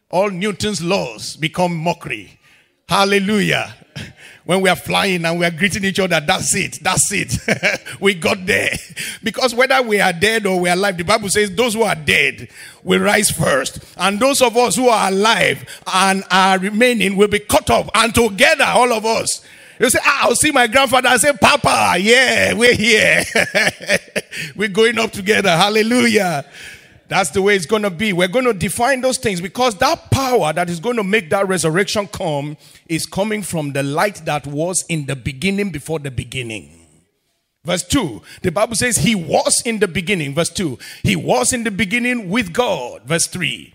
All 0.09 0.29
Newton's 0.29 0.81
laws 0.81 1.35
become 1.35 1.75
mockery. 1.75 2.39
Hallelujah. 2.87 3.73
When 4.43 4.61
we 4.61 4.69
are 4.69 4.75
flying 4.75 5.23
and 5.23 5.39
we 5.39 5.45
are 5.45 5.51
greeting 5.51 5.85
each 5.85 5.99
other, 5.99 6.19
that's 6.19 6.55
it. 6.55 6.79
That's 6.81 7.11
it. 7.11 7.37
we 7.99 8.15
got 8.15 8.43
there. 8.45 8.71
Because 9.21 9.53
whether 9.53 9.79
we 9.83 10.01
are 10.01 10.11
dead 10.11 10.47
or 10.47 10.59
we 10.59 10.67
are 10.67 10.73
alive, 10.73 10.97
the 10.97 11.03
Bible 11.03 11.29
says 11.29 11.55
those 11.55 11.75
who 11.75 11.83
are 11.83 11.93
dead 11.95 12.49
will 12.83 12.99
rise 12.99 13.29
first. 13.29 13.79
And 13.97 14.19
those 14.19 14.41
of 14.41 14.57
us 14.57 14.75
who 14.75 14.89
are 14.89 15.09
alive 15.09 15.63
and 15.93 16.23
are 16.31 16.57
remaining 16.57 17.17
will 17.17 17.27
be 17.27 17.37
caught 17.37 17.69
up. 17.69 17.91
And 17.93 18.15
together, 18.15 18.65
all 18.65 18.91
of 18.91 19.05
us, 19.05 19.45
you 19.81 19.89
say, 19.89 19.99
ah, 20.03 20.19
I'll 20.23 20.35
see 20.35 20.51
my 20.51 20.67
grandfather. 20.67 21.09
I 21.09 21.17
say, 21.17 21.33
Papa, 21.33 21.95
yeah, 21.99 22.53
we're 22.53 22.75
here. 22.75 23.23
we're 24.55 24.69
going 24.69 24.99
up 24.99 25.11
together. 25.11 25.49
Hallelujah. 25.49 26.45
That's 27.07 27.31
the 27.31 27.41
way 27.41 27.55
it's 27.57 27.65
going 27.65 27.81
to 27.81 27.89
be. 27.89 28.13
We're 28.13 28.29
going 28.29 28.45
to 28.45 28.53
define 28.53 29.01
those 29.01 29.17
things 29.17 29.41
because 29.41 29.75
that 29.79 30.11
power 30.11 30.53
that 30.53 30.69
is 30.69 30.79
going 30.79 30.95
to 30.95 31.03
make 31.03 31.29
that 31.31 31.47
resurrection 31.47 32.07
come 32.07 32.55
is 32.87 33.05
coming 33.05 33.43
from 33.43 33.73
the 33.73 33.83
light 33.83 34.23
that 34.25 34.47
was 34.47 34.85
in 34.87 35.07
the 35.07 35.15
beginning 35.17 35.71
before 35.71 35.99
the 35.99 36.11
beginning. 36.11 36.87
Verse 37.63 37.83
2, 37.83 38.21
the 38.41 38.51
Bible 38.51 38.75
says 38.75 38.97
he 38.97 39.13
was 39.13 39.61
in 39.65 39.79
the 39.79 39.87
beginning. 39.87 40.33
Verse 40.33 40.49
2, 40.49 40.79
he 41.03 41.15
was 41.15 41.53
in 41.53 41.63
the 41.63 41.69
beginning 41.69 42.29
with 42.29 42.53
God. 42.53 43.03
Verse 43.03 43.27
3, 43.27 43.73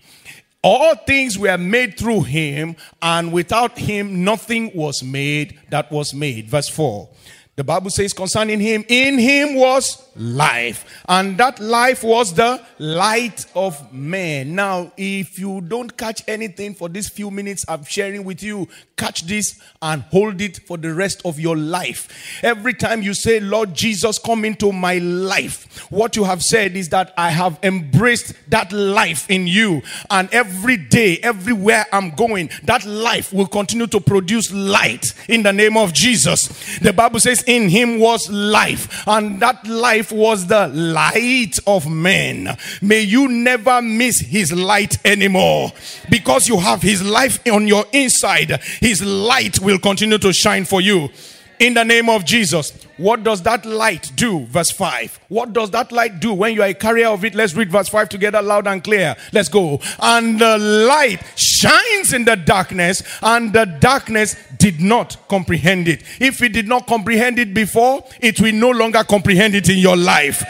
all 0.63 0.95
things 0.95 1.37
were 1.37 1.57
made 1.57 1.97
through 1.97 2.23
him, 2.23 2.75
and 3.01 3.31
without 3.31 3.77
him 3.77 4.23
nothing 4.23 4.71
was 4.73 5.03
made 5.03 5.59
that 5.69 5.91
was 5.91 6.13
made. 6.13 6.49
Verse 6.49 6.69
4. 6.69 7.09
The 7.57 7.63
Bible 7.63 7.89
says 7.89 8.13
concerning 8.13 8.59
him, 8.59 8.85
in 8.87 9.17
him 9.17 9.55
was 9.55 10.07
life, 10.15 11.01
and 11.09 11.39
that 11.39 11.59
life 11.59 12.03
was 12.03 12.31
the 12.35 12.63
light 12.77 13.47
of 13.55 13.91
men. 13.91 14.53
Now, 14.53 14.91
if 14.95 15.39
you 15.39 15.61
don't 15.61 15.97
catch 15.97 16.23
anything 16.27 16.75
for 16.75 16.87
these 16.87 17.09
few 17.09 17.31
minutes 17.31 17.65
I'm 17.67 17.83
sharing 17.83 18.23
with 18.25 18.43
you, 18.43 18.67
catch 18.95 19.23
this 19.23 19.59
and 19.81 20.03
hold 20.03 20.39
it 20.39 20.59
for 20.67 20.77
the 20.77 20.93
rest 20.93 21.23
of 21.25 21.39
your 21.39 21.57
life. 21.57 22.43
Every 22.43 22.75
time 22.75 23.01
you 23.01 23.15
say, 23.15 23.39
Lord 23.39 23.73
Jesus, 23.73 24.19
come 24.19 24.45
into 24.45 24.71
my 24.71 24.99
life, 24.99 25.87
what 25.89 26.15
you 26.15 26.25
have 26.25 26.43
said 26.43 26.75
is 26.75 26.89
that 26.89 27.11
I 27.17 27.29
have 27.31 27.57
embraced 27.63 28.33
that 28.51 28.71
life 28.71 29.27
in 29.31 29.47
you, 29.47 29.81
and 30.11 30.31
every 30.31 30.77
day, 30.77 31.17
everywhere 31.23 31.87
I'm 31.91 32.11
going, 32.11 32.51
that 32.65 32.85
life 32.85 33.33
will 33.33 33.47
continue 33.47 33.87
to 33.87 33.99
produce 33.99 34.53
light 34.53 35.07
in 35.27 35.41
the 35.41 35.53
name 35.53 35.75
of 35.75 35.91
Jesus. 35.91 36.77
The 36.79 36.93
Bible 36.93 37.19
says, 37.19 37.43
in 37.47 37.69
him 37.69 37.99
was 37.99 38.29
life, 38.29 39.07
and 39.07 39.39
that 39.39 39.65
life 39.65 40.11
was 40.11 40.45
the 40.47 40.67
light 40.67 41.57
of 41.65 41.89
men. 41.89 42.55
May 42.81 43.01
you 43.01 43.27
never 43.27 43.81
miss 43.81 44.19
his 44.19 44.53
light 44.53 44.97
anymore 45.05 45.71
because 46.11 46.47
you 46.47 46.59
have 46.59 46.81
his 46.81 47.01
life 47.03 47.39
on 47.47 47.67
your 47.67 47.85
inside. 47.91 48.61
His 48.79 49.03
light 49.03 49.59
will 49.59 49.79
continue 49.79 50.17
to 50.19 50.33
shine 50.33 50.65
for 50.65 50.81
you 50.81 51.09
in 51.59 51.73
the 51.73 51.83
name 51.83 52.09
of 52.09 52.25
Jesus. 52.25 52.71
What 52.97 53.23
does 53.23 53.41
that 53.43 53.65
light 53.65 54.11
do? 54.15 54.45
Verse 54.45 54.71
5. 54.71 55.19
What 55.29 55.53
does 55.53 55.71
that 55.71 55.91
light 55.91 56.19
do 56.19 56.33
when 56.33 56.53
you 56.53 56.61
are 56.61 56.69
a 56.69 56.73
carrier 56.73 57.07
of 57.07 57.23
it? 57.23 57.35
Let's 57.35 57.53
read 57.53 57.71
verse 57.71 57.89
5 57.89 58.09
together 58.09 58.41
loud 58.41 58.67
and 58.67 58.83
clear. 58.83 59.15
Let's 59.33 59.49
go. 59.49 59.79
And 59.99 60.39
the 60.39 60.57
light 60.57 61.21
shines 61.35 62.13
in 62.13 62.25
the 62.25 62.35
darkness, 62.35 63.03
and 63.21 63.53
the 63.53 63.65
darkness 63.65 64.35
did 64.57 64.79
not 64.79 65.17
comprehend 65.27 65.87
it. 65.87 66.03
If 66.19 66.41
it 66.41 66.53
did 66.53 66.67
not 66.67 66.87
comprehend 66.87 67.39
it 67.39 67.53
before, 67.53 68.03
it 68.19 68.39
will 68.41 68.53
no 68.53 68.71
longer 68.71 69.03
comprehend 69.03 69.55
it 69.55 69.69
in 69.69 69.77
your 69.77 69.97
life. 69.97 70.43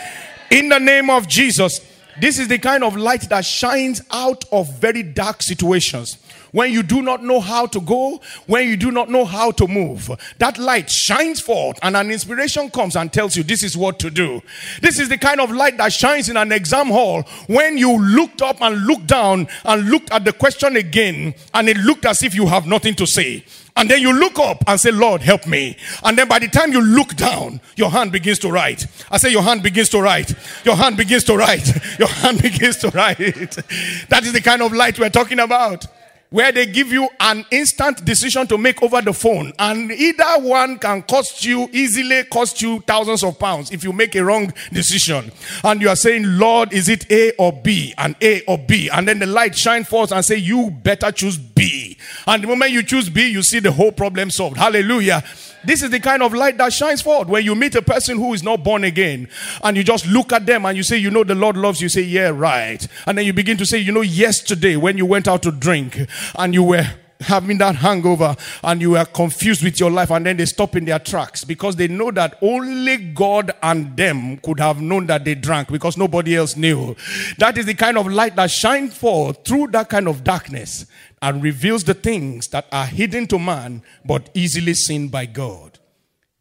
In 0.51 0.69
the 0.69 0.79
name 0.79 1.09
of 1.09 1.27
Jesus. 1.27 1.81
This 2.19 2.39
is 2.39 2.47
the 2.47 2.57
kind 2.57 2.83
of 2.83 2.95
light 2.95 3.29
that 3.29 3.45
shines 3.45 4.01
out 4.09 4.43
of 4.51 4.79
very 4.79 5.03
dark 5.03 5.43
situations 5.43 6.17
when 6.57 6.73
you 6.73 6.81
do 6.81 7.03
not 7.03 7.23
know 7.23 7.39
how 7.39 7.67
to 7.67 7.79
go, 7.79 8.19
when 8.47 8.67
you 8.67 8.75
do 8.75 8.89
not 8.89 9.11
know 9.11 9.25
how 9.25 9.51
to 9.51 9.67
move, 9.67 10.09
that 10.39 10.57
light 10.57 10.89
shines 10.89 11.39
forth 11.39 11.77
and 11.83 11.95
an 11.95 12.09
inspiration 12.09 12.67
comes 12.71 12.95
and 12.95 13.13
tells 13.13 13.37
you 13.37 13.43
this 13.43 13.61
is 13.61 13.77
what 13.77 13.99
to 13.99 14.09
do. 14.09 14.41
This 14.81 14.97
is 14.97 15.07
the 15.07 15.19
kind 15.19 15.39
of 15.39 15.51
light 15.51 15.77
that 15.77 15.93
shines 15.93 16.29
in 16.29 16.35
an 16.35 16.51
exam 16.51 16.87
hall 16.87 17.21
when 17.45 17.77
you 17.77 17.95
looked 18.03 18.41
up 18.41 18.59
and 18.59 18.87
looked 18.87 19.05
down 19.05 19.47
and 19.65 19.87
looked 19.91 20.09
at 20.09 20.25
the 20.25 20.33
question 20.33 20.77
again 20.77 21.35
and 21.53 21.69
it 21.69 21.77
looked 21.77 22.05
as 22.05 22.23
if 22.23 22.33
you 22.33 22.47
have 22.47 22.65
nothing 22.65 22.95
to 22.95 23.05
say. 23.05 23.45
And 23.75 23.87
then 23.87 24.01
you 24.01 24.11
look 24.11 24.39
up 24.39 24.63
and 24.65 24.79
say, 24.79 24.89
Lord, 24.89 25.21
help 25.21 25.45
me. 25.45 25.77
And 26.03 26.17
then 26.17 26.27
by 26.27 26.39
the 26.39 26.47
time 26.47 26.71
you 26.71 26.81
look 26.81 27.15
down, 27.15 27.61
your 27.75 27.91
hand 27.91 28.11
begins 28.11 28.39
to 28.39 28.49
write. 28.49 28.87
I 29.11 29.17
say, 29.17 29.29
Your 29.29 29.43
hand 29.43 29.61
begins 29.61 29.89
to 29.89 30.01
write. 30.01 30.33
Your 30.65 30.75
hand 30.75 30.97
begins 30.97 31.23
to 31.25 31.37
write. 31.37 31.71
Your 31.99 32.07
hand 32.07 32.41
begins 32.41 32.77
to 32.77 32.89
write. 32.89 33.17
that 34.09 34.23
is 34.23 34.33
the 34.33 34.41
kind 34.41 34.63
of 34.63 34.73
light 34.73 34.97
we're 34.97 35.11
talking 35.11 35.37
about 35.37 35.85
where 36.29 36.51
they 36.51 36.65
give 36.65 36.91
you 36.91 37.07
an 37.19 37.45
instant 37.51 38.03
decision 38.03 38.45
to 38.47 38.57
make 38.57 38.83
over 38.83 39.01
the 39.01 39.13
phone. 39.13 39.53
And 39.59 39.91
either 39.91 40.39
one 40.39 40.77
can 40.77 41.01
cost 41.03 41.45
you 41.45 41.69
easily 41.71 42.23
cost 42.25 42.61
you 42.61 42.81
thousands 42.81 43.23
of 43.23 43.39
pounds 43.39 43.71
if 43.71 43.83
you 43.83 43.93
make 43.93 44.15
a 44.15 44.23
wrong 44.23 44.51
decision. 44.71 45.31
And 45.63 45.81
you 45.81 45.89
are 45.89 45.95
saying 45.95 46.23
lord 46.25 46.73
is 46.73 46.89
it 46.89 47.09
a 47.11 47.31
or 47.37 47.53
b? 47.53 47.93
And 47.97 48.15
a 48.21 48.43
or 48.45 48.57
b? 48.57 48.89
And 48.89 49.07
then 49.07 49.19
the 49.19 49.25
light 49.25 49.55
shine 49.55 49.85
forth 49.85 50.11
and 50.11 50.23
say 50.23 50.35
you 50.35 50.69
better 50.69 51.11
choose 51.11 51.37
b. 51.37 51.97
And 52.25 52.43
the 52.43 52.47
moment 52.47 52.71
you 52.71 52.83
choose 52.83 53.09
b 53.09 53.29
you 53.29 53.41
see 53.41 53.59
the 53.59 53.71
whole 53.71 53.91
problem 53.91 54.29
solved. 54.29 54.57
Hallelujah. 54.57 55.23
This 55.63 55.81
is 55.81 55.89
the 55.89 55.99
kind 55.99 56.21
of 56.23 56.33
light 56.33 56.57
that 56.59 56.71
shines 56.71 57.01
forth 57.01 57.27
when 57.27 57.43
you 57.43 57.55
meet 57.55 57.75
a 57.75 57.81
person 57.81 58.17
who 58.17 58.33
is 58.33 58.43
not 58.43 58.63
born 58.63 58.83
again 58.83 59.27
and 59.63 59.75
you 59.75 59.83
just 59.83 60.05
look 60.07 60.31
at 60.31 60.45
them 60.45 60.65
and 60.65 60.77
you 60.77 60.83
say, 60.83 60.97
You 60.97 61.09
know, 61.09 61.23
the 61.23 61.35
Lord 61.35 61.57
loves 61.57 61.81
you. 61.81 61.89
Say, 61.89 62.03
Yeah, 62.03 62.29
right. 62.29 62.87
And 63.05 63.17
then 63.17 63.25
you 63.25 63.33
begin 63.33 63.57
to 63.57 63.65
say, 63.65 63.77
You 63.79 63.91
know, 63.91 64.01
yesterday 64.01 64.77
when 64.77 64.97
you 64.97 65.05
went 65.05 65.27
out 65.27 65.43
to 65.43 65.51
drink 65.51 66.07
and 66.37 66.53
you 66.53 66.63
were 66.63 66.85
having 67.21 67.57
that 67.57 67.75
hangover 67.75 68.35
and 68.63 68.81
you 68.81 68.95
are 68.95 69.05
confused 69.05 69.63
with 69.63 69.79
your 69.79 69.89
life 69.89 70.11
and 70.11 70.25
then 70.25 70.37
they 70.37 70.45
stop 70.45 70.75
in 70.75 70.85
their 70.85 70.99
tracks 70.99 71.43
because 71.43 71.75
they 71.75 71.87
know 71.87 72.11
that 72.11 72.37
only 72.41 72.97
God 72.97 73.51
and 73.63 73.95
them 73.97 74.37
could 74.37 74.59
have 74.59 74.81
known 74.81 75.07
that 75.07 75.25
they 75.25 75.35
drank 75.35 75.69
because 75.69 75.97
nobody 75.97 76.35
else 76.35 76.55
knew. 76.55 76.95
That 77.37 77.57
is 77.57 77.65
the 77.65 77.73
kind 77.73 77.97
of 77.97 78.07
light 78.07 78.35
that 78.35 78.51
shines 78.51 78.95
forth 78.95 79.45
through 79.45 79.67
that 79.67 79.89
kind 79.89 80.07
of 80.07 80.23
darkness 80.23 80.85
and 81.21 81.41
reveals 81.41 81.83
the 81.83 81.93
things 81.93 82.47
that 82.49 82.67
are 82.71 82.85
hidden 82.85 83.27
to 83.27 83.39
man 83.39 83.81
but 84.05 84.29
easily 84.33 84.73
seen 84.73 85.07
by 85.07 85.25
God. 85.25 85.79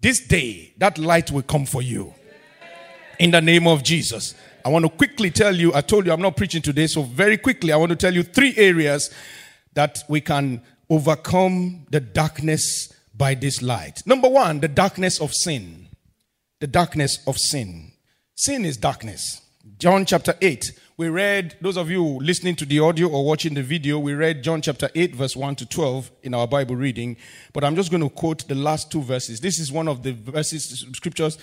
This 0.00 0.21
day, 0.21 0.75
that 0.78 0.99
light 0.99 1.30
will 1.30 1.42
come 1.42 1.64
for 1.64 1.80
you. 1.80 2.14
In 3.18 3.30
the 3.30 3.40
name 3.40 3.66
of 3.66 3.83
Jesus. 3.83 4.35
I 4.62 4.68
want 4.68 4.85
to 4.85 4.90
quickly 4.90 5.30
tell 5.30 5.54
you, 5.54 5.73
I 5.73 5.80
told 5.80 6.06
you 6.06 6.12
I'm 6.12 6.21
not 6.21 6.37
preaching 6.37 6.61
today, 6.61 6.87
so 6.87 7.02
very 7.02 7.38
quickly, 7.38 7.73
I 7.73 7.76
want 7.76 7.90
to 7.90 7.97
tell 7.97 8.12
you 8.12 8.23
three 8.23 8.52
areas 8.56 9.11
that 9.76 10.02
we 10.09 10.21
can 10.21 10.61
overcome 10.90 11.87
the 11.90 12.00
darkness 12.00 12.92
by 13.14 13.35
this 13.35 13.62
light. 13.62 14.02
Number 14.04 14.28
one, 14.28 14.61
the 14.61 14.68
darkness 14.68 15.21
of 15.21 15.33
sin. 15.33 15.88
The 16.61 16.66
darkness 16.66 17.18
of 17.26 17.38
sin. 17.38 17.92
Sin 18.35 18.64
is 18.64 18.76
darkness. 18.76 19.40
John 19.78 20.04
chapter 20.04 20.35
8 20.40 20.73
we 20.99 21.11
read, 21.11 21.56
those 21.61 21.76
of 21.76 21.90
you 21.90 22.02
listening 22.02 22.56
to 22.56 22.64
the 22.64 22.80
audio 22.80 23.09
or 23.09 23.23
watching 23.23 23.52
the 23.52 23.62
video, 23.62 23.99
we 23.99 24.14
read 24.14 24.42
John 24.42 24.62
chapter 24.62 24.88
8, 24.95 25.14
verse 25.14 25.37
1 25.37 25.56
to 25.56 25.66
12 25.66 26.11
in 26.23 26.33
our 26.33 26.47
Bible 26.49 26.75
reading. 26.75 27.18
But 27.52 27.64
I'm 27.64 27.76
just 27.76 27.90
going 27.90 28.02
to 28.02 28.09
quote 28.09 28.49
the 28.49 28.54
last 28.54 28.90
two 28.90 29.02
verses. 29.02 29.40
This 29.40 29.59
is 29.59 29.71
one 29.71 29.88
of 29.88 30.02
the 30.02 30.12
verses, 30.12 30.87
scriptures 30.95 31.37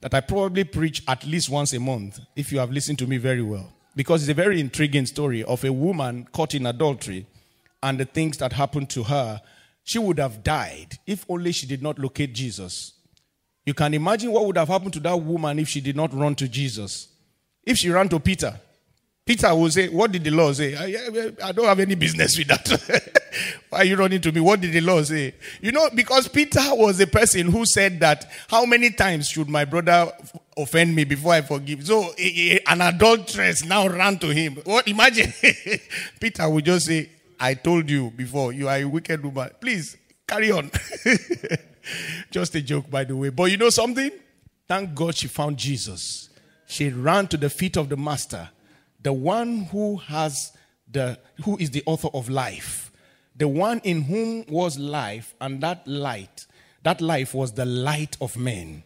that 0.00 0.14
I 0.14 0.20
probably 0.20 0.64
preach 0.64 1.02
at 1.06 1.22
least 1.26 1.50
once 1.50 1.74
a 1.74 1.80
month, 1.80 2.18
if 2.34 2.50
you 2.50 2.58
have 2.60 2.70
listened 2.70 2.98
to 3.00 3.06
me 3.06 3.18
very 3.18 3.42
well. 3.42 3.74
Because 3.94 4.22
it's 4.22 4.30
a 4.30 4.42
very 4.42 4.58
intriguing 4.58 5.04
story 5.04 5.44
of 5.44 5.62
a 5.64 5.72
woman 5.72 6.26
caught 6.32 6.54
in 6.54 6.64
adultery 6.64 7.26
and 7.84 8.00
the 8.00 8.06
things 8.06 8.38
that 8.38 8.54
happened 8.54 8.88
to 8.90 9.04
her. 9.04 9.40
She 9.84 9.98
would 9.98 10.18
have 10.18 10.42
died 10.42 10.98
if 11.06 11.26
only 11.28 11.52
she 11.52 11.66
did 11.66 11.82
not 11.82 11.98
locate 11.98 12.32
Jesus. 12.32 12.94
You 13.66 13.74
can 13.74 13.92
imagine 13.92 14.32
what 14.32 14.46
would 14.46 14.56
have 14.56 14.68
happened 14.68 14.94
to 14.94 15.00
that 15.00 15.20
woman 15.20 15.58
if 15.58 15.68
she 15.68 15.82
did 15.82 15.94
not 15.94 16.12
run 16.14 16.34
to 16.36 16.48
Jesus. 16.48 17.08
If 17.62 17.76
she 17.76 17.90
ran 17.90 18.08
to 18.08 18.18
Peter, 18.18 18.58
Peter 19.26 19.54
will 19.54 19.70
say, 19.70 19.88
What 19.88 20.12
did 20.12 20.24
the 20.24 20.30
law 20.30 20.52
say? 20.52 20.74
I, 20.74 21.48
I 21.48 21.52
don't 21.52 21.66
have 21.66 21.80
any 21.80 21.94
business 21.94 22.36
with 22.38 22.48
that. 22.48 23.20
Why 23.70 23.80
are 23.80 23.84
you 23.84 23.96
running 23.96 24.20
to 24.20 24.32
me? 24.32 24.40
What 24.40 24.60
did 24.60 24.72
the 24.72 24.80
law 24.80 25.02
say? 25.02 25.34
You 25.60 25.72
know, 25.72 25.88
because 25.94 26.28
Peter 26.28 26.60
was 26.72 26.98
the 26.98 27.06
person 27.06 27.46
who 27.48 27.64
said 27.64 28.00
that, 28.00 28.30
How 28.48 28.66
many 28.66 28.90
times 28.90 29.28
should 29.28 29.48
my 29.48 29.64
brother 29.64 30.12
offend 30.56 30.94
me 30.94 31.04
before 31.04 31.32
I 31.34 31.40
forgive? 31.40 31.86
So 31.86 32.12
an 32.66 32.80
adulteress 32.82 33.64
now 33.64 33.88
ran 33.88 34.18
to 34.18 34.28
him. 34.28 34.56
What? 34.64 34.88
Imagine. 34.88 35.32
Peter 36.20 36.48
would 36.48 36.66
just 36.66 36.86
say, 36.86 37.08
I 37.38 37.54
told 37.54 37.90
you 37.90 38.10
before, 38.10 38.52
you 38.52 38.68
are 38.68 38.76
a 38.76 38.84
wicked 38.84 39.24
woman. 39.24 39.50
Please 39.60 39.96
carry 40.26 40.50
on. 40.50 40.70
just 42.30 42.54
a 42.54 42.62
joke, 42.62 42.90
by 42.90 43.04
the 43.04 43.16
way. 43.16 43.30
But 43.30 43.50
you 43.50 43.56
know 43.56 43.70
something? 43.70 44.10
Thank 44.66 44.94
God 44.94 45.14
she 45.14 45.28
found 45.28 45.56
Jesus. 45.58 46.30
She 46.66 46.88
ran 46.88 47.28
to 47.28 47.36
the 47.36 47.50
feet 47.50 47.76
of 47.76 47.88
the 47.88 47.96
master 47.96 48.48
the 49.04 49.12
one 49.12 49.64
who 49.66 49.96
has 49.96 50.52
the 50.90 51.16
who 51.44 51.56
is 51.58 51.70
the 51.70 51.82
author 51.86 52.08
of 52.12 52.28
life 52.28 52.90
the 53.36 53.46
one 53.46 53.80
in 53.84 54.02
whom 54.02 54.44
was 54.48 54.78
life 54.78 55.34
and 55.40 55.60
that 55.60 55.86
light 55.86 56.46
that 56.82 57.00
life 57.00 57.34
was 57.34 57.52
the 57.52 57.64
light 57.64 58.16
of 58.20 58.36
men 58.36 58.82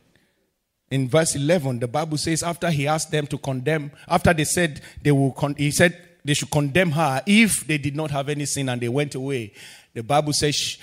in 0.91 1.09
verse 1.09 1.35
11 1.35 1.79
the 1.79 1.89
bible 1.89 2.19
says 2.19 2.43
after 2.43 2.71
he 2.71 2.87
asked 2.87 3.11
them 3.11 3.27
to 3.27 3.39
condemn 3.39 3.91
after 4.09 4.35
they 4.35 4.45
said 4.45 4.81
they 5.03 5.13
will 5.13 5.33
con- 5.33 5.55
he 5.57 5.71
said 5.71 6.08
they 6.25 6.35
should 6.35 6.51
condemn 6.51 6.93
her 6.93 7.23
if 7.27 7.67
they 7.67 7.79
did 7.79 7.97
not 7.97 8.11
have 8.11 8.29
any 8.29 8.47
sin 8.47 8.69
and 8.69 8.81
they 8.81 8.89
went 8.89 9.15
away 9.15 9.53
the 9.95 10.03
bible 10.03 10.33
says 10.33 10.79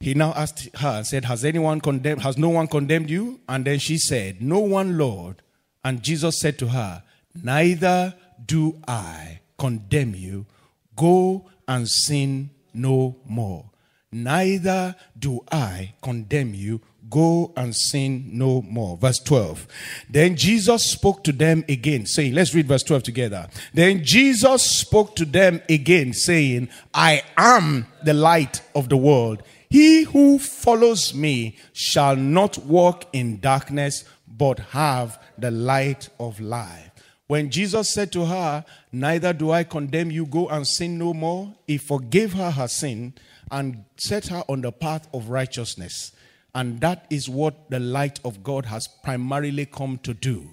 he 0.00 0.14
now 0.14 0.32
asked 0.34 0.68
her 0.76 0.88
and 0.88 1.06
said 1.06 1.24
has 1.24 1.44
anyone 1.44 1.80
condemned 1.80 2.22
has 2.22 2.36
no 2.36 2.48
one 2.48 2.66
condemned 2.66 3.10
you 3.10 3.40
and 3.48 3.64
then 3.64 3.78
she 3.78 3.98
said 3.98 4.40
no 4.42 4.58
one 4.58 4.98
lord 4.98 5.42
and 5.84 6.02
jesus 6.02 6.38
said 6.40 6.58
to 6.58 6.68
her 6.68 7.02
neither 7.42 8.14
do 8.46 8.80
I 8.86 9.40
condemn 9.58 10.14
you. 10.14 10.46
Go 10.96 11.50
and 11.66 11.88
sin 11.88 12.50
no 12.72 13.16
more. 13.24 13.70
Neither 14.12 14.94
do 15.18 15.40
I 15.50 15.94
condemn 16.02 16.54
you. 16.54 16.80
Go 17.10 17.52
and 17.56 17.74
sin 17.74 18.30
no 18.32 18.62
more. 18.62 18.96
Verse 18.96 19.18
12. 19.20 19.66
Then 20.08 20.36
Jesus 20.36 20.90
spoke 20.90 21.22
to 21.24 21.32
them 21.32 21.64
again, 21.68 22.06
saying, 22.06 22.34
Let's 22.34 22.54
read 22.54 22.66
verse 22.66 22.82
12 22.82 23.02
together. 23.02 23.48
Then 23.72 24.04
Jesus 24.04 24.78
spoke 24.78 25.14
to 25.16 25.24
them 25.24 25.60
again, 25.68 26.12
saying, 26.12 26.68
I 26.92 27.22
am 27.36 27.86
the 28.04 28.14
light 28.14 28.62
of 28.74 28.88
the 28.88 28.96
world. 28.96 29.42
He 29.68 30.04
who 30.04 30.38
follows 30.38 31.14
me 31.14 31.56
shall 31.72 32.16
not 32.16 32.58
walk 32.58 33.06
in 33.12 33.40
darkness, 33.40 34.04
but 34.26 34.58
have 34.70 35.20
the 35.36 35.50
light 35.50 36.08
of 36.18 36.40
life. 36.40 36.90
When 37.26 37.50
Jesus 37.50 37.92
said 37.92 38.12
to 38.12 38.26
her, 38.26 38.64
Neither 38.92 39.32
do 39.32 39.50
I 39.50 39.64
condemn 39.64 40.10
you, 40.10 40.26
go 40.26 40.48
and 40.48 40.66
sin 40.66 40.98
no 40.98 41.14
more, 41.14 41.54
he 41.66 41.78
forgave 41.78 42.34
her 42.34 42.50
her 42.50 42.68
sin 42.68 43.14
and 43.50 43.84
set 43.96 44.28
her 44.28 44.44
on 44.48 44.60
the 44.60 44.72
path 44.72 45.08
of 45.12 45.30
righteousness. 45.30 46.12
And 46.54 46.80
that 46.80 47.06
is 47.10 47.28
what 47.28 47.68
the 47.70 47.80
light 47.80 48.20
of 48.24 48.42
God 48.42 48.66
has 48.66 48.86
primarily 49.02 49.66
come 49.66 49.98
to 50.04 50.14
do. 50.14 50.50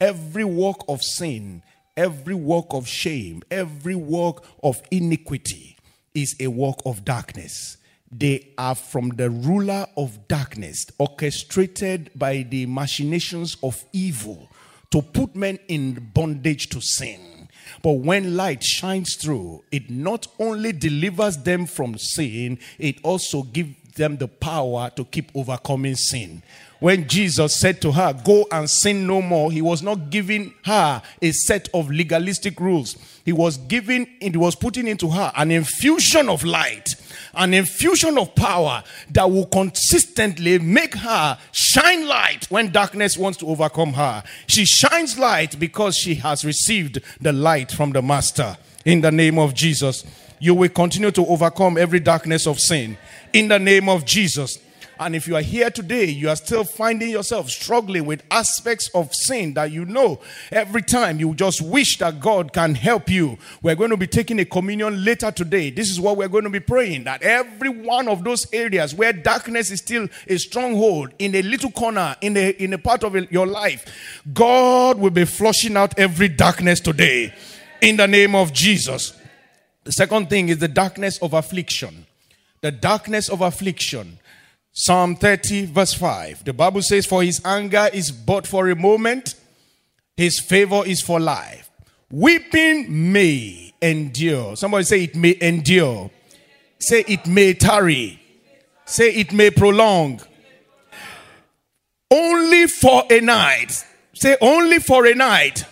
Every 0.00 0.44
work 0.44 0.76
of 0.88 1.02
sin, 1.02 1.62
every 1.96 2.34
work 2.34 2.66
of 2.70 2.86
shame, 2.86 3.42
every 3.50 3.94
work 3.94 4.44
of 4.62 4.80
iniquity 4.90 5.76
is 6.14 6.36
a 6.38 6.48
work 6.48 6.76
of 6.84 7.04
darkness. 7.04 7.78
They 8.10 8.48
are 8.56 8.74
from 8.74 9.10
the 9.10 9.30
ruler 9.30 9.86
of 9.96 10.28
darkness, 10.28 10.86
orchestrated 10.98 12.10
by 12.14 12.42
the 12.42 12.66
machinations 12.66 13.56
of 13.62 13.82
evil 13.92 14.48
to 14.90 15.02
put 15.02 15.34
men 15.34 15.58
in 15.68 16.10
bondage 16.14 16.68
to 16.70 16.80
sin. 16.80 17.48
But 17.82 17.92
when 17.92 18.36
light 18.36 18.62
shines 18.62 19.16
through, 19.16 19.64
it 19.70 19.90
not 19.90 20.26
only 20.38 20.72
delivers 20.72 21.36
them 21.36 21.66
from 21.66 21.98
sin, 21.98 22.58
it 22.78 22.98
also 23.02 23.42
gives 23.42 23.74
them 23.98 24.16
the 24.16 24.28
power 24.28 24.90
to 24.96 25.04
keep 25.04 25.30
overcoming 25.34 25.96
sin. 25.96 26.42
When 26.80 27.08
Jesus 27.08 27.58
said 27.58 27.82
to 27.82 27.92
her, 27.92 28.14
Go 28.24 28.46
and 28.52 28.70
sin 28.70 29.06
no 29.06 29.20
more, 29.20 29.50
he 29.50 29.60
was 29.60 29.82
not 29.82 30.10
giving 30.10 30.54
her 30.64 31.02
a 31.20 31.32
set 31.32 31.68
of 31.74 31.90
legalistic 31.90 32.60
rules. 32.60 32.96
He 33.24 33.32
was 33.32 33.56
giving, 33.56 34.06
he 34.20 34.30
was 34.36 34.54
putting 34.54 34.86
into 34.86 35.10
her 35.10 35.32
an 35.36 35.50
infusion 35.50 36.28
of 36.28 36.44
light, 36.44 36.88
an 37.34 37.52
infusion 37.52 38.16
of 38.16 38.34
power 38.36 38.84
that 39.10 39.28
will 39.28 39.46
consistently 39.46 40.58
make 40.60 40.94
her 40.94 41.36
shine 41.52 42.06
light 42.06 42.46
when 42.48 42.70
darkness 42.70 43.18
wants 43.18 43.38
to 43.38 43.48
overcome 43.48 43.94
her. 43.94 44.22
She 44.46 44.64
shines 44.64 45.18
light 45.18 45.58
because 45.58 45.96
she 45.96 46.14
has 46.16 46.44
received 46.44 47.00
the 47.20 47.32
light 47.32 47.72
from 47.72 47.90
the 47.90 48.02
Master. 48.02 48.56
In 48.84 49.00
the 49.00 49.10
name 49.10 49.38
of 49.38 49.52
Jesus, 49.52 50.04
you 50.40 50.54
will 50.54 50.68
continue 50.68 51.10
to 51.10 51.26
overcome 51.26 51.76
every 51.78 52.00
darkness 52.00 52.46
of 52.46 52.58
sin. 52.58 52.96
In 53.32 53.48
the 53.48 53.58
name 53.58 53.88
of 53.88 54.04
Jesus. 54.04 54.58
And 55.00 55.14
if 55.14 55.28
you 55.28 55.36
are 55.36 55.42
here 55.42 55.70
today, 55.70 56.06
you 56.06 56.28
are 56.28 56.36
still 56.36 56.64
finding 56.64 57.10
yourself 57.10 57.50
struggling 57.50 58.04
with 58.04 58.24
aspects 58.32 58.90
of 58.94 59.14
sin 59.14 59.54
that 59.54 59.70
you 59.70 59.84
know 59.84 60.18
every 60.50 60.82
time 60.82 61.20
you 61.20 61.34
just 61.34 61.62
wish 61.62 61.98
that 61.98 62.18
God 62.18 62.52
can 62.52 62.74
help 62.74 63.08
you. 63.08 63.38
We're 63.62 63.76
going 63.76 63.90
to 63.90 63.96
be 63.96 64.08
taking 64.08 64.40
a 64.40 64.44
communion 64.44 65.04
later 65.04 65.30
today. 65.30 65.70
This 65.70 65.88
is 65.88 66.00
what 66.00 66.16
we're 66.16 66.28
going 66.28 66.44
to 66.44 66.50
be 66.50 66.60
praying 66.60 67.04
that 67.04 67.22
every 67.22 67.68
one 67.68 68.08
of 68.08 68.24
those 68.24 68.46
areas 68.52 68.92
where 68.92 69.12
darkness 69.12 69.70
is 69.70 69.78
still 69.78 70.08
a 70.26 70.36
stronghold 70.36 71.12
in 71.20 71.34
a 71.36 71.42
little 71.42 71.70
corner, 71.70 72.16
in 72.20 72.36
a, 72.36 72.50
in 72.50 72.72
a 72.72 72.78
part 72.78 73.04
of 73.04 73.14
your 73.30 73.46
life, 73.46 74.22
God 74.32 74.98
will 74.98 75.10
be 75.10 75.24
flushing 75.24 75.76
out 75.76 75.96
every 75.96 76.28
darkness 76.28 76.80
today 76.80 77.32
in 77.80 77.96
the 77.96 78.08
name 78.08 78.34
of 78.34 78.52
Jesus. 78.52 79.17
The 79.88 79.92
second 79.92 80.28
thing 80.28 80.50
is 80.50 80.58
the 80.58 80.68
darkness 80.68 81.16
of 81.22 81.32
affliction. 81.32 82.04
The 82.60 82.70
darkness 82.70 83.30
of 83.30 83.40
affliction. 83.40 84.18
Psalm 84.70 85.16
30, 85.16 85.64
verse 85.64 85.94
5. 85.94 86.44
The 86.44 86.52
Bible 86.52 86.82
says, 86.82 87.06
For 87.06 87.22
his 87.22 87.40
anger 87.42 87.88
is 87.94 88.12
but 88.12 88.46
for 88.46 88.68
a 88.68 88.76
moment, 88.76 89.34
his 90.14 90.40
favor 90.40 90.82
is 90.84 91.00
for 91.00 91.18
life. 91.18 91.70
Weeping 92.10 93.12
may 93.12 93.72
endure. 93.80 94.56
Somebody 94.56 94.84
say 94.84 95.04
it 95.04 95.16
may 95.16 95.38
endure. 95.40 96.10
Say 96.78 97.02
it 97.08 97.26
may 97.26 97.54
tarry. 97.54 98.20
Say 98.84 99.14
it 99.14 99.32
may 99.32 99.50
prolong. 99.50 100.20
Only 102.10 102.66
for 102.66 103.04
a 103.08 103.20
night. 103.22 103.72
Say 104.12 104.36
only 104.42 104.80
for 104.80 105.06
a 105.06 105.14
night. 105.14 105.64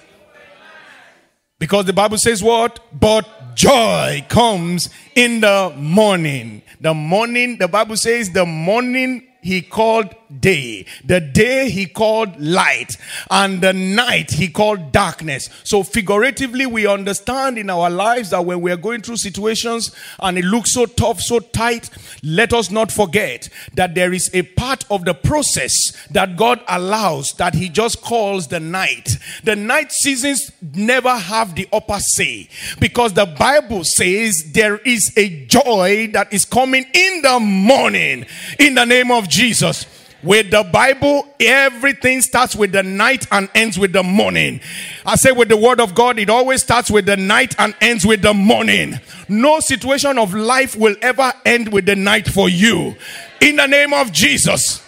Because 1.59 1.85
the 1.85 1.93
Bible 1.93 2.17
says 2.17 2.43
what? 2.43 2.81
But 2.99 3.36
joy 3.57 4.25
comes 4.29 4.91
in 5.17 5.41
the 5.41 5.75
morning. 5.77 6.63
The 6.81 6.95
morning, 6.95 7.57
the 7.57 7.67
Bible 7.67 7.97
says, 7.97 8.31
the 8.31 8.47
morning 8.47 9.27
he 9.43 9.63
called 9.63 10.15
day. 10.41 10.87
The 11.05 11.21
day 11.21 11.71
he 11.71 11.87
called 11.87 12.41
light. 12.41 12.97
And 13.31 13.61
the 13.61 13.73
night 13.73 14.31
he 14.33 14.49
called 14.49 14.93
darkness. 14.93 15.49
So 15.65 15.83
figuratively, 15.83 16.67
we 16.67 16.87
understand 16.87 17.59
in 17.59 17.71
our 17.71 17.91
lives 17.91 18.31
that 18.31 18.45
when 18.45 18.61
we 18.61 18.71
are 18.71 18.77
going 18.77 19.03
through 19.03 19.17
situations 19.17 19.95
and 20.21 20.39
it 20.39 20.45
looks 20.45 20.73
so 20.73 20.87
tough, 20.87 21.21
so 21.21 21.39
tight, 21.39 21.91
let 22.23 22.53
us 22.53 22.71
not 22.71 22.91
forget 22.91 23.49
that 23.75 23.95
there 23.95 24.13
is 24.13 24.31
a 24.35 24.43
part 24.43 24.85
of 24.91 25.05
the 25.05 25.15
process 25.15 25.73
that 26.11 26.37
God 26.37 26.61
allows 26.69 27.33
that 27.33 27.55
he 27.55 27.69
just 27.69 28.03
calls 28.03 28.49
the 28.49 28.61
night. 28.61 29.19
The 29.45 29.57
night 29.57 29.93
seasons 29.93 30.51
never 30.75 31.15
have 31.15 31.55
the 31.55 31.69
upper 31.73 31.99
say 31.99 32.49
because 32.81 33.13
the 33.13 33.27
Bible 33.27 33.85
says 33.85 34.53
there 34.53 34.79
is 34.79 35.13
a 35.17 35.47
joy 35.47 36.09
that 36.13 36.33
is 36.33 36.45
coming 36.45 36.87
in 36.93 37.23
the 37.23 37.39
morning 37.41 38.27
in 38.59 38.75
the 38.75 38.85
name 38.85 39.11
of 39.11 39.29
Jesus. 39.29 39.87
With 40.27 40.51
the 40.51 40.65
Bible, 40.65 41.25
everything 41.39 42.21
starts 42.21 42.57
with 42.57 42.73
the 42.73 42.83
night 42.83 43.29
and 43.31 43.49
ends 43.55 43.79
with 43.79 43.93
the 43.93 44.03
morning. 44.03 44.61
I 45.05 45.15
say 45.15 45.31
with 45.31 45.49
the 45.49 45.57
word 45.57 45.79
of 45.79 45.95
God, 45.95 46.19
it 46.19 46.29
always 46.29 46.65
starts 46.65 46.91
with 46.91 47.07
the 47.07 47.17
night 47.17 47.55
and 47.61 47.77
ends 47.81 48.05
with 48.05 48.23
the 48.23 48.35
morning. 48.35 48.99
No 49.29 49.61
situation 49.61 50.19
of 50.19 50.35
life 50.35 50.75
will 50.75 50.97
ever 51.01 51.33
end 51.45 51.73
with 51.73 51.87
the 51.87 51.95
night 51.95 52.27
for 52.27 52.49
you. 52.49 52.97
In 53.41 53.55
the 53.55 53.69
name 53.69 53.95
of 53.95 54.11
Jesus. 54.11 54.83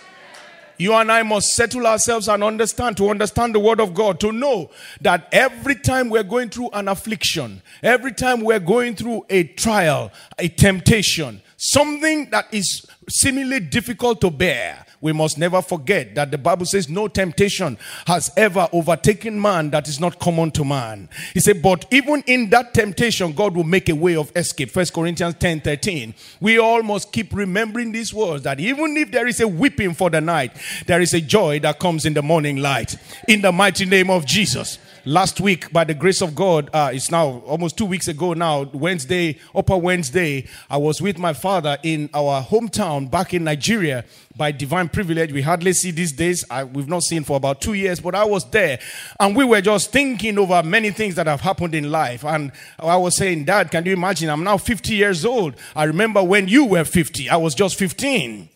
You 0.77 0.95
and 0.95 1.11
I 1.11 1.23
must 1.23 1.55
settle 1.55 1.87
ourselves 1.87 2.29
and 2.29 2.43
understand, 2.43 2.97
to 2.97 3.09
understand 3.09 3.55
the 3.55 3.61
word 3.61 3.81
of 3.81 3.95
God, 3.95 4.19
to 4.21 4.33
know 4.33 4.71
that 5.03 5.29
every 5.31 5.77
time 5.77 6.09
we're 6.09 6.25
going 6.25 6.51
through 6.51 6.71
an 6.71 6.89
affliction, 6.89 7.63
every 7.85 8.13
time 8.13 8.41
we're 8.41 8.59
going 8.59 8.97
through 8.97 9.25
a 9.31 9.45
trial, 9.45 10.11
a 10.37 10.49
temptation, 10.49 11.43
something 11.57 12.29
that 12.31 12.53
is 12.53 12.85
seemingly 13.09 13.61
difficult 13.61 14.21
to 14.21 14.31
bear, 14.31 14.85
we 15.01 15.13
must 15.13 15.39
never 15.39 15.63
forget 15.63 16.15
that 16.15 16.31
the 16.31 16.39
Bible 16.39 16.67
says 16.67 16.89
no 16.89 17.09
temptation 17.09 17.79
has 18.07 18.31
ever 18.37 18.69
overtaken 18.73 19.41
man 19.41 19.71
that 19.71 19.89
is 19.89 20.01
not 20.01 20.19
common 20.19 20.51
to 20.53 20.65
man. 20.65 21.09
He 21.35 21.41
said, 21.41 21.63
but 21.63 21.87
even 21.91 22.23
in 22.27 22.51
that 22.51 22.75
temptation, 22.75 23.33
God 23.33 23.55
will 23.55 23.65
make 23.65 23.89
a 23.89 23.95
way 23.95 24.17
of 24.17 24.33
escape. 24.35 24.71
First 24.71 24.93
Corinthians 24.93 25.37
10 25.39 25.61
13. 25.61 26.15
We 26.41 26.59
all 26.59 26.83
must 26.83 27.13
keep 27.13 27.33
remembering 27.33 27.93
these 27.93 28.13
words 28.13 28.43
that 28.45 28.59
even 28.59 28.97
if 28.97 29.13
there 29.13 29.27
is 29.27 29.41
a 29.41 29.49
weeping 29.49 29.95
for 29.95 30.11
the 30.11 30.21
night, 30.21 30.53
there 30.87 31.01
is 31.01 31.15
a 31.15 31.21
joy 31.21 31.61
that 31.61 31.79
comes 31.79 32.05
in 32.05 32.15
the 32.15 32.23
morning 32.23 32.57
light. 32.57 32.97
In 33.29 33.41
the 33.41 33.53
mighty 33.53 33.85
name 33.85 34.11
of 34.11 34.27
Jesus 34.27 34.79
last 35.05 35.41
week, 35.41 35.73
by 35.73 35.85
the 35.85 35.95
grace 35.95 36.21
of 36.21 36.35
God, 36.35 36.71
uh, 36.73 36.91
it's 36.93 37.11
now 37.11 37.43
almost 37.47 37.77
two 37.77 37.87
weeks 37.87 38.09
ago 38.09 38.35
now, 38.35 38.63
Wednesday, 38.73 39.39
Upper 39.55 39.77
Wednesday, 39.77 40.47
I 40.69 40.77
was 40.77 41.01
with 41.01 41.19
my 41.19 41.33
father 41.33 41.79
in 41.83 42.11
our 42.15 42.43
hometown 42.43 43.11
back 43.11 43.35
in 43.35 43.45
Nigeria 43.45 44.05
by 44.37 44.53
divine 44.53 44.89
privilege. 44.89 45.33
We 45.33 45.43
hardly 45.43 45.73
see 45.73 45.91
these 45.91 46.13
days. 46.13 46.45
I, 46.51 46.65
we've 46.65 46.89
not 46.89 47.03
seen 47.03 47.25
for 47.25 47.37
about 47.37 47.61
two 47.61 47.75
years, 47.75 48.01
but 48.01 48.15
I 48.15 48.25
was 48.25 48.49
there 48.51 48.79
and 49.21 49.35
we 49.35 49.45
were 49.45 49.61
just 49.61 49.93
thinking 49.93 50.39
over 50.39 50.63
many 50.63 50.91
things 50.91 51.15
that 51.17 51.27
have 51.27 51.41
happened 51.41 51.75
in 51.75 51.91
life. 51.91 52.25
And 52.25 52.53
I 52.79 52.97
was 52.97 53.17
saying, 53.17 53.45
Dad, 53.45 53.71
can 53.71 53.85
you 53.85 53.93
imagine? 53.93 54.31
I'm 54.31 54.45
now 54.45 54.57
50 54.57 54.95
years 54.95 55.25
old. 55.25 55.55
I 55.75 55.85
remember 55.85 56.23
when 56.23 56.49
you 56.49 56.65
were 56.65 56.85
50, 56.85 57.29
I 57.29 57.37
was 57.37 57.55
just 57.55 57.79
15. 57.79 58.49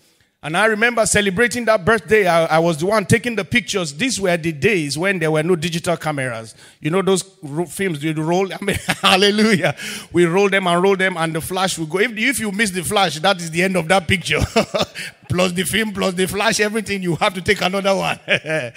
And 0.45 0.57
I 0.57 0.65
remember 0.65 1.07
celebrating 1.07 1.67
that 1.67 1.85
birthday. 1.85 2.27
I, 2.27 2.47
I, 2.47 2.59
was 2.59 2.79
the 2.79 2.87
one 2.87 3.07
taking 3.07 3.37
the 3.37 3.45
pictures. 3.45 3.95
These 3.95 4.21
were 4.21 4.37
the 4.37 4.51
days 4.51 4.99
when 4.99 5.21
there 5.21 5.31
were 5.31 5.43
no 5.45 5.55
digital 5.55 5.97
cameras. 5.97 6.57
You 6.81 6.91
know 6.91 7.01
those 7.01 7.23
films 7.69 8.03
you 8.03 8.13
roll. 8.15 8.53
I 8.55 8.59
mean, 8.61 8.77
hallelujah. 9.01 9.77
We 10.13 10.25
roll 10.25 10.49
them 10.49 10.67
and 10.67 10.83
roll 10.83 10.97
them, 10.97 11.17
and 11.17 11.33
the 11.33 11.41
flash 11.41 11.79
will 11.79 11.87
go. 11.87 12.01
If, 12.01 12.17
if 12.17 12.41
you 12.41 12.51
miss 12.51 12.73
the 12.73 12.83
flash, 12.83 13.21
that 13.21 13.41
is 13.41 13.53
the 13.53 13.63
end 13.63 13.77
of 13.77 13.87
that 13.87 14.09
picture. 14.09 14.41
plus 15.29 15.53
the 15.53 15.63
film, 15.63 15.93
plus 15.93 16.15
the 16.15 16.27
flash, 16.27 16.59
everything. 16.59 17.05
You 17.05 17.15
have 17.17 17.35
to 17.35 17.41
take 17.41 17.61
another 17.63 17.95
one. 17.95 18.19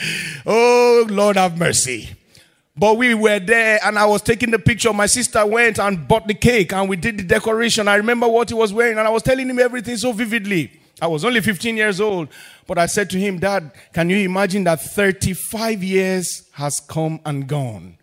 oh 0.45 1.07
Lord, 1.09 1.35
have 1.37 1.57
mercy. 1.57 2.15
But 2.77 2.97
we 2.97 3.15
were 3.15 3.39
there 3.39 3.79
and 3.83 3.97
I 3.97 4.05
was 4.05 4.21
taking 4.21 4.51
the 4.51 4.59
picture. 4.59 4.91
My 4.93 5.05
sister 5.05 5.43
went 5.45 5.79
and 5.79 6.07
bought 6.07 6.27
the 6.27 6.33
cake 6.33 6.73
and 6.73 6.89
we 6.89 6.97
did 6.97 7.17
the 7.17 7.23
decoration. 7.23 7.87
I 7.87 7.95
remember 7.95 8.27
what 8.27 8.49
he 8.49 8.53
was 8.53 8.73
wearing 8.73 8.97
and 8.97 9.07
I 9.07 9.11
was 9.11 9.23
telling 9.23 9.49
him 9.49 9.59
everything 9.59 9.95
so 9.95 10.11
vividly. 10.11 10.71
I 11.01 11.07
was 11.07 11.25
only 11.25 11.41
15 11.41 11.75
years 11.75 11.99
old, 11.99 12.29
but 12.67 12.77
I 12.77 12.85
said 12.85 13.09
to 13.11 13.19
him, 13.19 13.39
Dad, 13.39 13.71
can 13.93 14.09
you 14.09 14.17
imagine 14.17 14.63
that 14.63 14.81
35 14.81 15.83
years 15.83 16.49
has 16.53 16.79
come 16.87 17.19
and 17.25 17.47
gone, 17.47 17.97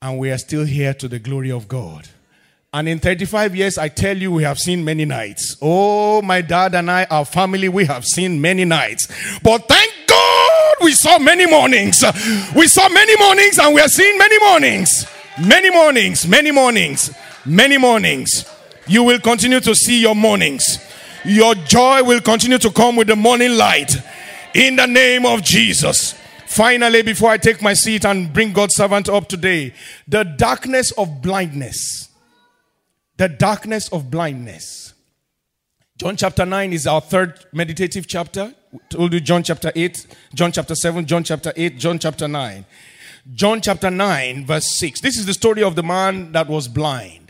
and 0.00 0.18
we 0.18 0.30
are 0.30 0.38
still 0.38 0.64
here 0.64 0.94
to 0.94 1.08
the 1.08 1.18
glory 1.18 1.50
of 1.50 1.66
God? 1.66 2.08
And 2.72 2.88
in 2.88 3.00
35 3.00 3.56
years, 3.56 3.78
I 3.78 3.88
tell 3.88 4.16
you, 4.16 4.30
we 4.30 4.44
have 4.44 4.58
seen 4.58 4.84
many 4.84 5.04
nights. 5.04 5.56
Oh, 5.60 6.22
my 6.22 6.40
dad 6.40 6.76
and 6.76 6.88
I, 6.88 7.04
our 7.10 7.24
family, 7.24 7.68
we 7.68 7.84
have 7.86 8.04
seen 8.04 8.40
many 8.40 8.64
nights. 8.64 9.08
But 9.42 9.66
thank 9.66 9.92
God 10.06 10.76
we 10.80 10.92
saw 10.92 11.18
many 11.18 11.46
mornings. 11.46 12.04
We 12.54 12.68
saw 12.68 12.88
many 12.88 13.16
mornings 13.16 13.58
and 13.58 13.74
we 13.74 13.80
are 13.80 13.88
seeing 13.88 14.16
many 14.16 14.38
mornings. 14.38 15.04
Many 15.44 15.70
mornings, 15.70 16.28
many 16.28 16.52
mornings, 16.52 17.12
many 17.44 17.76
mornings. 17.76 18.44
You 18.86 19.02
will 19.02 19.18
continue 19.18 19.60
to 19.60 19.74
see 19.74 20.00
your 20.00 20.14
mornings. 20.14 20.78
Your 21.24 21.54
joy 21.54 22.02
will 22.02 22.20
continue 22.20 22.58
to 22.58 22.70
come 22.70 22.96
with 22.96 23.08
the 23.08 23.16
morning 23.16 23.56
light. 23.56 23.96
In 24.54 24.76
the 24.76 24.86
name 24.86 25.26
of 25.26 25.42
Jesus. 25.42 26.14
Finally, 26.46 27.02
before 27.02 27.30
I 27.30 27.36
take 27.36 27.62
my 27.62 27.74
seat 27.74 28.04
and 28.04 28.32
bring 28.32 28.52
God's 28.52 28.74
servant 28.74 29.08
up 29.08 29.28
today, 29.28 29.72
the 30.08 30.24
darkness 30.24 30.90
of 30.92 31.22
blindness. 31.22 32.08
The 33.16 33.28
darkness 33.28 33.88
of 33.90 34.10
blindness. 34.10 34.94
John 35.96 36.16
chapter 36.16 36.46
9 36.46 36.72
is 36.72 36.86
our 36.86 37.02
third 37.02 37.44
meditative 37.52 38.06
chapter. 38.06 38.54
We 38.72 38.78
told 38.88 39.12
you 39.12 39.20
John 39.20 39.42
chapter 39.42 39.70
8, 39.74 40.06
John 40.34 40.50
chapter 40.50 40.74
7, 40.74 41.04
John 41.04 41.22
chapter 41.22 41.52
8, 41.54 41.78
John 41.78 41.98
chapter 41.98 42.26
9. 42.26 42.64
John 43.34 43.60
chapter 43.60 43.90
9, 43.90 44.46
verse 44.46 44.78
6. 44.78 45.02
This 45.02 45.18
is 45.18 45.26
the 45.26 45.34
story 45.34 45.62
of 45.62 45.76
the 45.76 45.82
man 45.82 46.32
that 46.32 46.48
was 46.48 46.66
blind. 46.66 47.29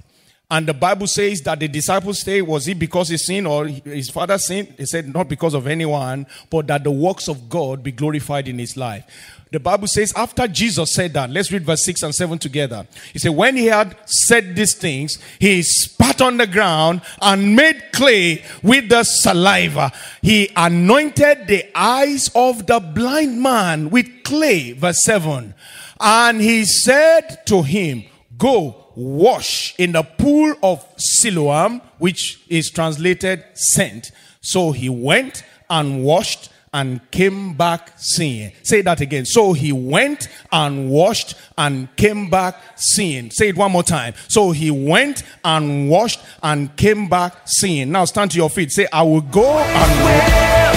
And 0.51 0.67
the 0.67 0.75
Bible 0.75 1.07
says 1.07 1.41
that 1.43 1.61
the 1.61 1.69
disciples 1.69 2.21
say, 2.23 2.43
was 2.43 2.67
it 2.67 2.79
because 2.79 3.09
he 3.09 3.17
sinned 3.17 3.47
or 3.47 3.67
his 3.67 4.11
father 4.11 4.37
sinned? 4.37 4.75
He 4.77 4.85
said, 4.85 5.13
not 5.15 5.29
because 5.29 5.55
of 5.55 5.69
anyone, 5.69 6.27
but 6.51 6.67
that 6.67 6.83
the 6.83 6.91
works 6.91 7.29
of 7.29 7.49
God 7.49 7.85
be 7.85 7.93
glorified 7.93 8.49
in 8.49 8.59
his 8.59 8.77
life. 8.77 9.05
The 9.53 9.61
Bible 9.61 9.87
says, 9.87 10.13
after 10.15 10.49
Jesus 10.49 10.93
said 10.93 11.13
that, 11.15 11.31
let's 11.31 11.53
read 11.53 11.65
verse 11.65 11.85
6 11.85 12.03
and 12.03 12.15
7 12.15 12.39
together. 12.39 12.87
He 13.13 13.19
said, 13.19 13.31
When 13.31 13.57
he 13.57 13.67
had 13.67 13.97
said 14.07 14.57
these 14.57 14.75
things, 14.75 15.19
he 15.39 15.63
spat 15.63 16.21
on 16.21 16.37
the 16.37 16.47
ground 16.47 17.03
and 17.21 17.57
made 17.57 17.93
clay 17.93 18.45
with 18.63 18.89
the 18.89 19.03
saliva. 19.05 19.93
He 20.23 20.51
anointed 20.57 21.49
the 21.49 21.67
eyes 21.75 22.31
of 22.35 22.67
the 22.67 22.81
blind 22.81 23.41
man 23.43 23.91
with 23.91 24.25
clay. 24.25 24.73
Verse 24.73 25.03
7. 25.05 25.55
And 26.01 26.41
he 26.41 26.65
said 26.65 27.45
to 27.47 27.63
him, 27.63 28.05
Go 28.39 28.80
wash 28.95 29.75
in 29.79 29.93
the 29.93 30.03
pool 30.03 30.55
of 30.63 30.87
Siloam, 30.97 31.81
which 31.99 32.43
is 32.49 32.71
translated 32.71 33.45
sent. 33.55 34.11
So 34.41 34.73
he 34.73 34.89
went 34.89 35.45
and 35.69 36.03
washed 36.05 36.51
and 36.73 37.01
came 37.11 37.55
back 37.55 37.93
seeing. 37.97 38.53
Say 38.63 38.83
that 38.83 39.01
again. 39.01 39.25
So 39.25 39.53
he 39.53 39.73
went 39.73 40.29
and 40.53 40.89
washed 40.89 41.35
and 41.59 41.95
came 41.97 42.31
back 42.31 42.57
seeing. 42.77 43.31
Say 43.31 43.49
it 43.49 43.57
one 43.57 43.73
more 43.73 43.83
time. 43.83 44.15
So 44.29 44.53
he 44.53 44.71
went 44.71 45.25
and 45.45 45.91
washed 45.91 46.21
and 46.43 46.75
came 46.77 47.09
back 47.09 47.35
seeing. 47.47 47.91
Now 47.91 48.05
stand 48.05 48.31
to 48.33 48.37
your 48.37 48.51
feet. 48.51 48.71
Say, 48.71 48.87
I 48.93 49.03
will 49.03 49.21
go 49.21 49.59
and 49.59 50.70